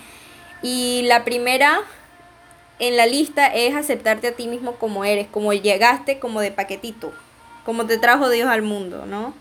y 0.64 1.04
la 1.04 1.24
primera 1.24 1.82
en 2.80 2.98
la 2.98 3.06
lista 3.06 3.46
es 3.46 3.76
aceptarte 3.76 4.30
a 4.30 4.36
ti 4.36 4.48
mismo 4.48 4.76
como 4.76 5.06
eres, 5.06 5.28
como 5.28 5.54
llegaste, 5.54 6.20
como 6.20 6.42
de 6.42 6.52
paquetito, 6.52 7.14
como 7.66 7.86
te 7.86 8.00
trajo 8.00 8.30
Dios 8.30 8.50
al 8.50 8.64
mundo, 8.64 9.06
¿no? 9.06 9.34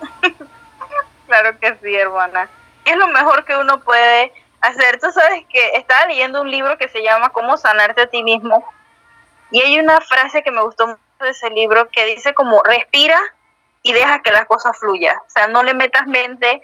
claro 1.26 1.58
que 1.60 1.76
sí, 1.82 1.94
hermana. 1.94 2.48
Es 2.86 2.96
lo 2.96 3.08
mejor 3.08 3.44
que 3.44 3.56
uno 3.56 3.80
puede 3.80 4.32
hacer. 4.68 5.00
Tú 5.00 5.10
sabes 5.12 5.44
que 5.48 5.76
estaba 5.76 6.06
leyendo 6.06 6.42
un 6.42 6.50
libro 6.50 6.78
que 6.78 6.88
se 6.88 7.02
llama 7.02 7.30
Cómo 7.30 7.56
sanarte 7.56 8.02
a 8.02 8.06
ti 8.06 8.22
mismo. 8.22 8.64
Y 9.50 9.60
hay 9.60 9.78
una 9.78 10.00
frase 10.00 10.42
que 10.42 10.50
me 10.50 10.62
gustó 10.62 10.86
mucho 10.86 11.00
de 11.20 11.30
ese 11.30 11.50
libro 11.50 11.88
que 11.88 12.04
dice 12.06 12.34
como 12.34 12.62
respira 12.62 13.20
y 13.82 13.92
deja 13.92 14.22
que 14.22 14.32
las 14.32 14.46
cosas 14.46 14.76
fluyan. 14.78 15.16
O 15.16 15.30
sea, 15.30 15.46
no 15.46 15.62
le 15.62 15.74
metas 15.74 16.06
mente 16.06 16.60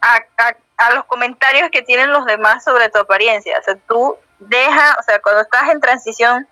a, 0.00 0.18
a 0.36 0.56
a 0.76 0.94
los 0.94 1.04
comentarios 1.06 1.70
que 1.70 1.82
tienen 1.82 2.12
los 2.12 2.24
demás 2.26 2.64
sobre 2.64 2.88
tu 2.90 2.98
apariencia. 2.98 3.58
O 3.58 3.62
sea, 3.62 3.76
tú 3.88 4.16
deja, 4.38 4.96
o 4.98 5.02
sea, 5.02 5.20
cuando 5.20 5.42
estás 5.42 5.70
en 5.70 5.80
transición, 5.80 6.46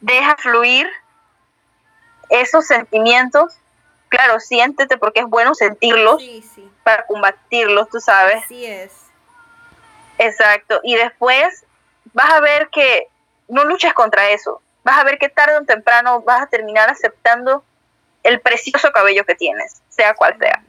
deja 0.00 0.36
fluir 0.36 0.88
esos 2.28 2.66
sentimientos. 2.66 3.58
Claro, 4.08 4.40
siéntete 4.40 4.98
porque 4.98 5.20
es 5.20 5.26
bueno 5.26 5.54
sentirlos 5.54 6.22
para 6.82 7.06
combatirlos, 7.06 7.88
tú 7.88 8.00
sabes. 8.00 8.44
Así 8.44 8.66
es. 8.66 8.92
Exacto. 10.18 10.80
Y 10.82 10.96
después 10.96 11.64
vas 12.12 12.32
a 12.32 12.40
ver 12.40 12.68
que 12.68 13.08
no 13.48 13.64
luches 13.64 13.92
contra 13.92 14.30
eso. 14.30 14.60
Vas 14.84 14.98
a 14.98 15.04
ver 15.04 15.18
que 15.18 15.28
tarde 15.28 15.56
o 15.56 15.64
temprano 15.64 16.22
vas 16.22 16.42
a 16.42 16.46
terminar 16.46 16.90
aceptando 16.90 17.64
el 18.22 18.40
precioso 18.40 18.90
cabello 18.92 19.24
que 19.24 19.34
tienes, 19.34 19.82
sea 19.88 20.14
cual 20.14 20.36
sea. 20.38 20.62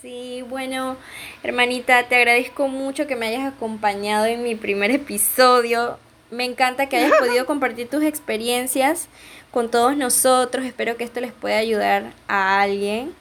Sí, 0.00 0.44
bueno, 0.48 0.96
hermanita, 1.42 2.04
te 2.04 2.16
agradezco 2.16 2.68
mucho 2.68 3.08
que 3.08 3.16
me 3.16 3.26
hayas 3.28 3.52
acompañado 3.52 4.26
en 4.26 4.44
mi 4.44 4.54
primer 4.54 4.92
episodio. 4.92 5.98
Me 6.30 6.44
encanta 6.44 6.88
que 6.88 6.98
hayas 6.98 7.18
podido 7.18 7.46
compartir 7.46 7.88
tus 7.88 8.04
experiencias 8.04 9.08
con 9.50 9.70
todos 9.70 9.96
nosotros. 9.96 10.64
Espero 10.64 10.96
que 10.96 11.04
esto 11.04 11.20
les 11.20 11.32
pueda 11.32 11.58
ayudar 11.58 12.12
a 12.28 12.60
alguien. 12.60 13.14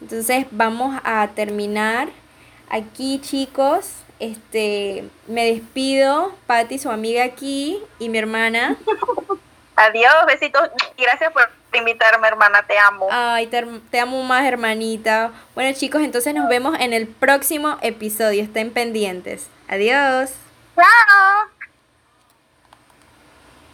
Entonces 0.00 0.46
vamos 0.50 0.98
a 1.04 1.28
terminar 1.34 2.08
aquí, 2.70 3.20
chicos. 3.20 4.05
Este, 4.18 5.04
me 5.26 5.52
despido, 5.52 6.34
Patti, 6.46 6.78
su 6.78 6.90
amiga 6.90 7.24
aquí, 7.24 7.82
y 7.98 8.08
mi 8.08 8.18
hermana. 8.18 8.76
Adiós, 9.76 10.14
besitos. 10.26 10.62
Gracias 10.96 11.32
por 11.32 11.50
invitarme, 11.74 12.26
hermana. 12.26 12.62
Te 12.66 12.78
amo. 12.78 13.08
Ay, 13.10 13.46
te, 13.46 13.62
te, 13.90 14.00
amo 14.00 14.22
más, 14.22 14.44
hermanita. 14.46 15.32
Bueno, 15.54 15.76
chicos, 15.78 16.02
entonces 16.02 16.34
nos 16.34 16.48
vemos 16.48 16.78
en 16.80 16.94
el 16.94 17.06
próximo 17.06 17.76
episodio. 17.82 18.42
Estén 18.42 18.70
pendientes. 18.70 19.48
Adiós. 19.68 20.30
Chao. 20.74 21.55